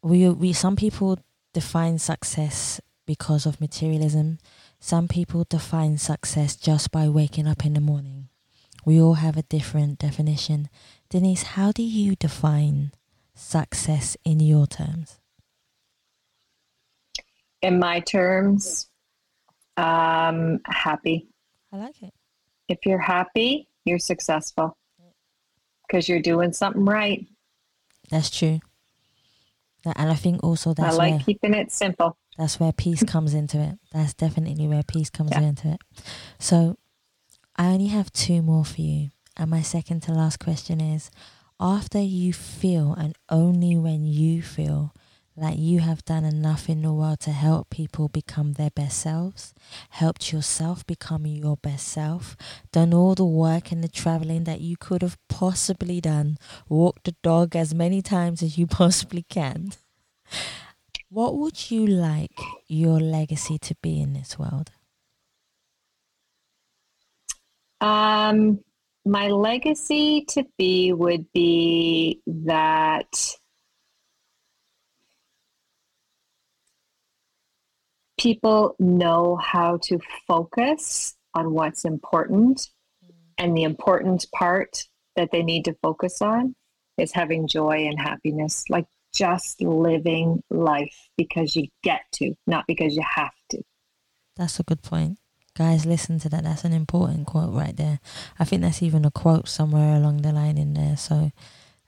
[0.02, 1.18] We we some people
[1.52, 4.38] define success because of materialism.
[4.80, 8.28] Some people define success just by waking up in the morning.
[8.84, 10.68] We all have a different definition.
[11.08, 12.92] Denise, how do you define
[13.34, 15.20] success in your terms?
[17.60, 18.88] In my terms,
[19.76, 21.28] um, happy.
[21.72, 22.12] I like it.
[22.68, 24.76] If you're happy, you're successful
[25.86, 27.26] because you're doing something right.
[28.10, 28.60] That's true.
[29.84, 32.16] And I think also that's I like where, keeping it simple.
[32.42, 33.78] That's where peace comes into it.
[33.92, 35.42] That's definitely where peace comes yeah.
[35.42, 35.80] into it.
[36.40, 36.76] So
[37.54, 39.10] I only have two more for you.
[39.36, 41.12] And my second to last question is
[41.60, 44.92] after you feel, and only when you feel,
[45.36, 49.54] like you have done enough in the world to help people become their best selves,
[49.90, 52.36] helped yourself become your best self,
[52.72, 56.38] done all the work and the traveling that you could have possibly done,
[56.68, 59.70] walked the dog as many times as you possibly can.
[61.12, 64.70] What would you like your legacy to be in this world?
[67.82, 68.60] Um,
[69.04, 73.36] my legacy to be would be that
[78.18, 82.70] people know how to focus on what's important
[83.36, 86.54] and the important part that they need to focus on
[86.96, 92.94] is having joy and happiness like just living life because you get to not because
[92.94, 93.62] you have to
[94.36, 95.18] that's a good point
[95.54, 96.44] Guys, listen to that.
[96.44, 98.00] That's an important quote right there.
[98.38, 100.96] I think that's even a quote somewhere along the line in there.
[100.96, 101.30] So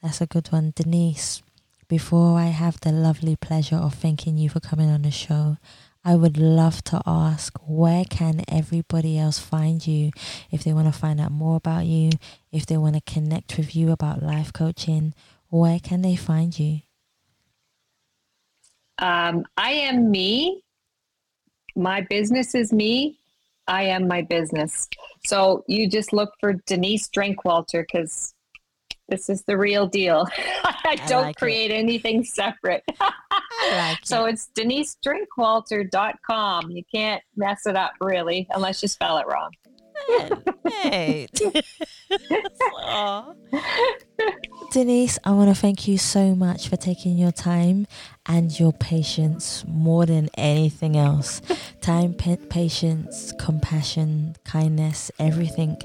[0.03, 0.75] that's a good one.
[0.77, 1.43] Denise,
[1.89, 5.57] before I have the lovely pleasure of thanking you for coming on the show,
[6.05, 10.11] I would love to ask where can everybody else find you
[10.51, 12.11] if they want to find out more about you,
[12.53, 15.15] if they want to connect with you about life coaching,
[15.49, 16.81] where can they find you?
[18.99, 20.63] Um, I am me.
[21.77, 23.19] My business is me.
[23.67, 24.89] I am my business.
[25.25, 28.35] So you just look for Denise Drinkwalter because
[29.09, 30.27] this is the real deal.
[30.65, 31.75] I don't like create it.
[31.75, 32.83] anything separate.
[33.71, 34.35] like so it.
[34.35, 36.71] it's denisedrinkwalter.com.
[36.71, 39.51] You can't mess it up really unless you spell it wrong.
[40.67, 41.29] hey.
[44.75, 47.87] Denise, I want to thank you so much for taking your time
[48.27, 51.41] and your patience more than anything else.
[51.81, 55.77] time, patience, compassion, kindness, everything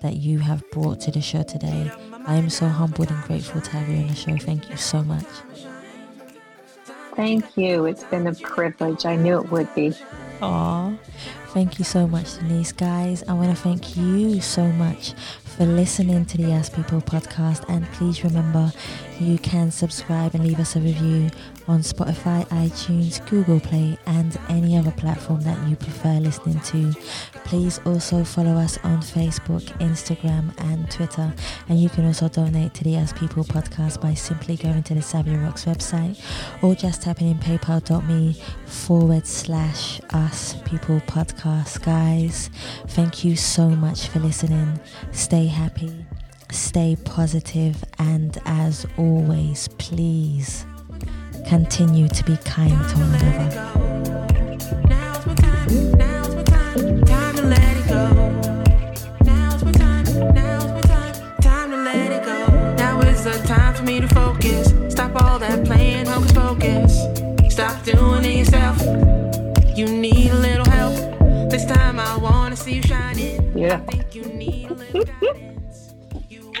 [0.00, 1.92] that you have brought to the show today.
[2.24, 4.34] I am so humbled and grateful to have you on the show.
[4.38, 5.26] Thank you so much.
[7.18, 7.86] Thank you.
[7.86, 9.04] It's been a privilege.
[9.04, 9.92] I knew it would be.
[10.40, 10.92] Aw.
[11.48, 12.70] Thank you so much, Denise.
[12.70, 17.64] Guys, I want to thank you so much for listening to the As People podcast.
[17.68, 18.72] And please remember,
[19.18, 21.30] you can subscribe and leave us a review
[21.68, 26.92] on Spotify, iTunes, Google Play, and any other platform that you prefer listening to.
[27.44, 31.32] Please also follow us on Facebook, Instagram, and Twitter.
[31.68, 35.00] And you can also donate to the As People podcast by simply going to the
[35.00, 36.18] Savia Rocks website
[36.62, 41.82] or just typing in paypal.me forward slash Us People podcast.
[41.82, 42.48] Guys,
[42.88, 44.80] thank you so much for listening.
[45.12, 46.06] Stay happy,
[46.50, 50.64] stay positive, and as always, please
[51.48, 53.48] continue to be kind to one another.
[62.76, 64.74] Now is the time for me to focus.
[64.92, 66.92] Stop all that playing hocus pocus.
[67.50, 68.78] Stop doing it yourself.
[69.74, 70.96] You need a little help.
[71.50, 73.56] This time I wanna see you shining.
[73.56, 73.80] Yeah.
[74.12, 75.94] You need a little guidance.
[76.28, 76.52] you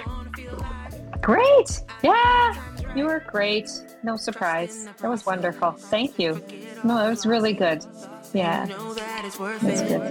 [1.20, 1.82] Great.
[2.02, 2.67] Yeah.
[2.98, 3.70] You were great.
[4.02, 4.88] No surprise.
[4.98, 5.70] That was wonderful.
[5.70, 6.42] Thank you.
[6.82, 7.86] No, it was really good.
[8.34, 8.66] Yeah.
[8.66, 10.02] That's good.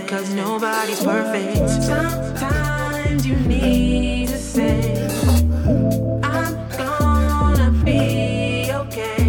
[0.00, 1.68] Because nobody's perfect.
[1.82, 5.08] Sometimes you need to say,
[6.22, 9.26] I'm gonna be okay.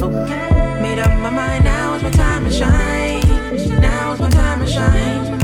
[0.00, 0.80] Okay.
[0.80, 1.64] Made up my mind.
[1.64, 3.80] Now is my time to shine.
[3.80, 5.40] Now is my time to shine.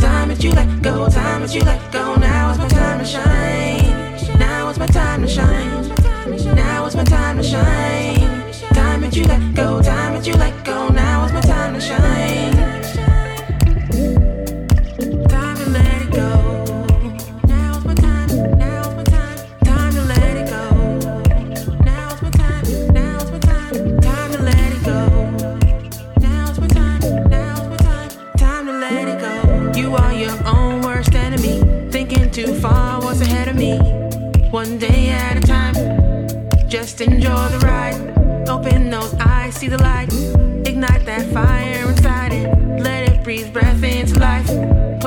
[0.00, 1.06] Time that you let go.
[1.10, 1.91] Time that you let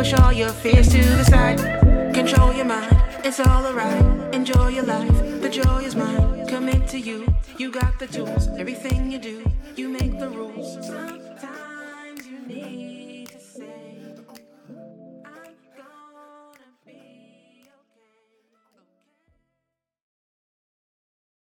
[0.05, 1.57] Push all your fears to the side.
[2.13, 4.35] Control your mind, it's all alright.
[4.35, 6.45] Enjoy your life, the joy is mine.
[6.45, 7.25] Commit to you,
[7.57, 8.47] you got the tools.
[8.59, 9.43] Everything you do,
[9.75, 10.73] you make the rules.
[10.85, 12.84] Sometimes you need.